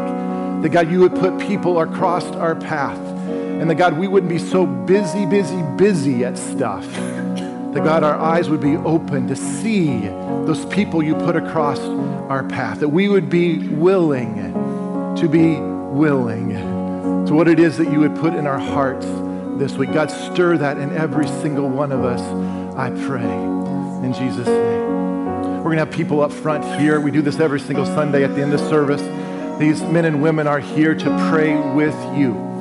That 0.64 0.70
God, 0.74 0.92
you 0.92 1.00
would 1.00 1.16
put 1.16 1.40
people 1.40 1.80
across 1.80 2.26
our 2.26 2.56
path. 2.56 3.00
And 3.62 3.70
that 3.70 3.76
God, 3.76 3.98
we 3.98 4.08
wouldn't 4.08 4.30
be 4.30 4.40
so 4.40 4.66
busy, 4.66 5.26
busy, 5.26 5.62
busy 5.78 6.26
at 6.26 6.38
stuff. 6.38 6.86
That 6.94 7.84
God, 7.84 8.04
our 8.04 8.16
eyes 8.16 8.50
would 8.50 8.62
be 8.62 8.76
open 8.78 9.28
to 9.28 9.36
see 9.36 10.00
those 10.46 10.66
people 10.66 11.02
you 11.02 11.16
put 11.16 11.36
across 11.36 11.80
our 11.80 12.44
path. 12.44 12.82
That 12.82 12.90
we 12.90 13.08
would 13.08 13.30
be 13.30 13.68
willing 13.70 14.54
to 15.16 15.28
be 15.28 15.56
willing 15.58 16.50
to 17.26 17.34
what 17.34 17.48
it 17.48 17.60
is 17.60 17.78
that 17.78 17.92
you 17.92 18.00
would 18.00 18.16
put 18.16 18.34
in 18.34 18.46
our 18.46 18.60
hearts 18.60 19.06
this 19.58 19.74
week. 19.74 19.94
God, 19.94 20.12
stir 20.12 20.58
that 20.58 20.78
in 20.78 20.96
every 20.96 21.28
single 21.28 21.70
one 21.70 21.92
of 21.92 22.04
us, 22.04 22.22
I 22.76 22.90
pray. 23.08 23.24
In 23.24 24.14
Jesus' 24.14 24.48
name. 24.48 24.84
We're 25.58 25.70
going 25.72 25.78
to 25.78 25.86
have 25.86 25.94
people 25.94 26.22
up 26.22 26.32
front 26.32 26.66
here. 26.82 27.00
We 27.00 27.10
do 27.12 27.22
this 27.22 27.40
every 27.40 27.60
single 27.60 27.86
Sunday 27.86 28.26
at 28.26 28.36
the 28.36 28.42
end 28.42 28.54
of 28.54 28.60
service. 28.60 29.02
These 29.60 29.82
men 29.84 30.04
and 30.04 30.22
women 30.22 30.46
are 30.46 30.60
here 30.60 30.94
to 30.94 31.30
pray 31.32 31.56
with 31.74 31.96
you. 32.18 32.53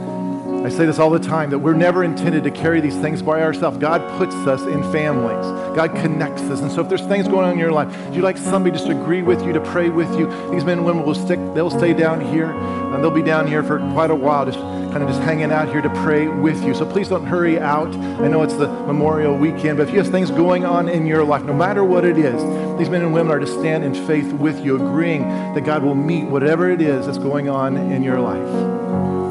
I 0.64 0.68
say 0.68 0.86
this 0.86 1.00
all 1.00 1.10
the 1.10 1.18
time 1.18 1.50
that 1.50 1.58
we're 1.58 1.74
never 1.74 2.04
intended 2.04 2.44
to 2.44 2.50
carry 2.50 2.80
these 2.80 2.96
things 2.96 3.20
by 3.20 3.42
ourselves. 3.42 3.78
God 3.78 4.00
puts 4.16 4.34
us 4.46 4.62
in 4.62 4.82
families, 4.92 5.44
God 5.76 5.92
connects 5.96 6.42
us. 6.42 6.60
And 6.60 6.70
so 6.70 6.82
if 6.82 6.88
there's 6.88 7.04
things 7.06 7.26
going 7.26 7.46
on 7.46 7.52
in 7.52 7.58
your 7.58 7.72
life, 7.72 7.92
you 8.14 8.22
like 8.22 8.36
somebody 8.36 8.72
just 8.72 8.86
to 8.86 9.00
agree 9.00 9.22
with 9.22 9.44
you, 9.44 9.52
to 9.52 9.60
pray 9.60 9.88
with 9.88 10.08
you? 10.16 10.26
These 10.52 10.64
men 10.64 10.78
and 10.78 10.86
women 10.86 11.04
will 11.04 11.16
stick, 11.16 11.40
they'll 11.54 11.70
stay 11.70 11.92
down 11.94 12.20
here, 12.20 12.52
and 12.52 13.02
they'll 13.02 13.10
be 13.10 13.22
down 13.22 13.48
here 13.48 13.64
for 13.64 13.78
quite 13.92 14.10
a 14.12 14.14
while, 14.14 14.44
just 14.44 14.58
kind 14.58 15.02
of 15.02 15.08
just 15.08 15.22
hanging 15.22 15.50
out 15.50 15.68
here 15.68 15.80
to 15.80 15.90
pray 16.04 16.28
with 16.28 16.62
you. 16.62 16.74
So 16.74 16.86
please 16.86 17.08
don't 17.08 17.26
hurry 17.26 17.58
out. 17.58 17.92
I 17.94 18.28
know 18.28 18.42
it's 18.42 18.54
the 18.54 18.68
Memorial 18.68 19.36
Weekend, 19.36 19.78
but 19.78 19.88
if 19.88 19.94
you 19.94 20.00
have 20.00 20.12
things 20.12 20.30
going 20.30 20.64
on 20.64 20.88
in 20.88 21.06
your 21.06 21.24
life, 21.24 21.42
no 21.42 21.54
matter 21.54 21.82
what 21.82 22.04
it 22.04 22.18
is, 22.18 22.40
these 22.78 22.88
men 22.88 23.02
and 23.02 23.12
women 23.12 23.32
are 23.32 23.40
to 23.40 23.46
stand 23.46 23.84
in 23.84 23.94
faith 24.06 24.32
with 24.32 24.64
you, 24.64 24.76
agreeing 24.76 25.22
that 25.54 25.64
God 25.64 25.82
will 25.82 25.96
meet 25.96 26.24
whatever 26.24 26.70
it 26.70 26.80
is 26.80 27.06
that's 27.06 27.18
going 27.18 27.48
on 27.48 27.76
in 27.76 28.02
your 28.02 28.20
life. 28.20 29.21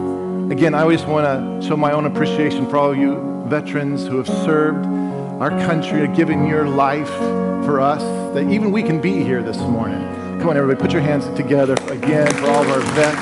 Again, 0.52 0.74
I 0.74 0.82
always 0.82 1.04
want 1.06 1.26
to 1.62 1.66
show 1.66 1.78
my 1.78 1.94
own 1.94 2.06
appreciation 2.06 2.70
for 2.70 2.76
all 2.76 2.94
you 2.94 3.46
veterans 3.48 4.06
who 4.06 4.18
have 4.18 4.28
served 4.28 4.86
our 5.42 5.50
country, 5.50 6.06
have 6.06 6.14
given 6.14 6.46
your 6.46 6.68
life 6.68 7.08
for 7.64 7.80
us, 7.80 8.04
that 8.34 8.50
even 8.52 8.70
we 8.70 8.84
can 8.84 9.00
be 9.00 9.24
here 9.24 9.42
this 9.42 9.56
morning. 9.60 10.02
Come 10.40 10.50
on, 10.50 10.58
everybody, 10.58 10.78
put 10.78 10.92
your 10.92 11.02
hands 11.02 11.26
together 11.38 11.76
again 11.88 12.28
for 12.34 12.48
all 12.48 12.64
of 12.64 12.70
our 12.70 12.82
vets. 12.82 13.18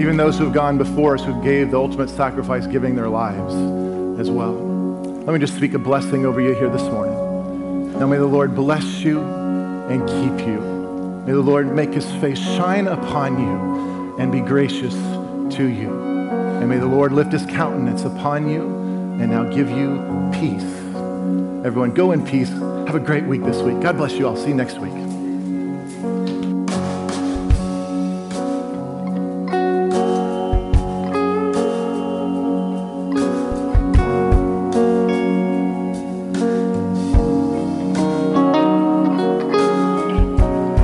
Even 0.00 0.16
those 0.16 0.38
who 0.38 0.44
have 0.44 0.54
gone 0.54 0.78
before 0.78 1.16
us, 1.16 1.24
who 1.24 1.42
gave 1.42 1.72
the 1.72 1.76
ultimate 1.76 2.08
sacrifice, 2.08 2.68
giving 2.68 2.94
their 2.94 3.08
lives 3.08 3.52
as 4.20 4.30
well. 4.30 4.54
Let 5.24 5.32
me 5.32 5.40
just 5.40 5.56
speak 5.56 5.74
a 5.74 5.78
blessing 5.80 6.24
over 6.24 6.40
you 6.40 6.54
here 6.54 6.70
this 6.70 6.82
morning. 6.82 7.19
Now 8.00 8.06
may 8.06 8.16
the 8.16 8.26
Lord 8.26 8.54
bless 8.54 9.00
you 9.00 9.20
and 9.20 10.00
keep 10.08 10.46
you. 10.46 10.58
May 11.26 11.32
the 11.32 11.40
Lord 11.42 11.66
make 11.76 11.92
his 11.92 12.10
face 12.12 12.38
shine 12.38 12.88
upon 12.88 13.38
you 13.38 14.16
and 14.18 14.32
be 14.32 14.40
gracious 14.40 14.94
to 14.94 15.66
you. 15.66 15.90
And 16.30 16.66
may 16.66 16.78
the 16.78 16.86
Lord 16.86 17.12
lift 17.12 17.30
his 17.30 17.44
countenance 17.44 18.04
upon 18.04 18.48
you 18.48 18.62
and 18.62 19.30
now 19.30 19.44
give 19.44 19.68
you 19.68 19.98
peace. 20.32 20.62
Everyone, 21.62 21.92
go 21.92 22.12
in 22.12 22.24
peace. 22.24 22.48
Have 22.48 22.94
a 22.94 23.00
great 23.00 23.24
week 23.24 23.44
this 23.44 23.60
week. 23.60 23.78
God 23.80 23.98
bless 23.98 24.14
you 24.14 24.26
all. 24.26 24.34
See 24.34 24.48
you 24.48 24.54
next 24.54 24.78
week. 24.78 25.09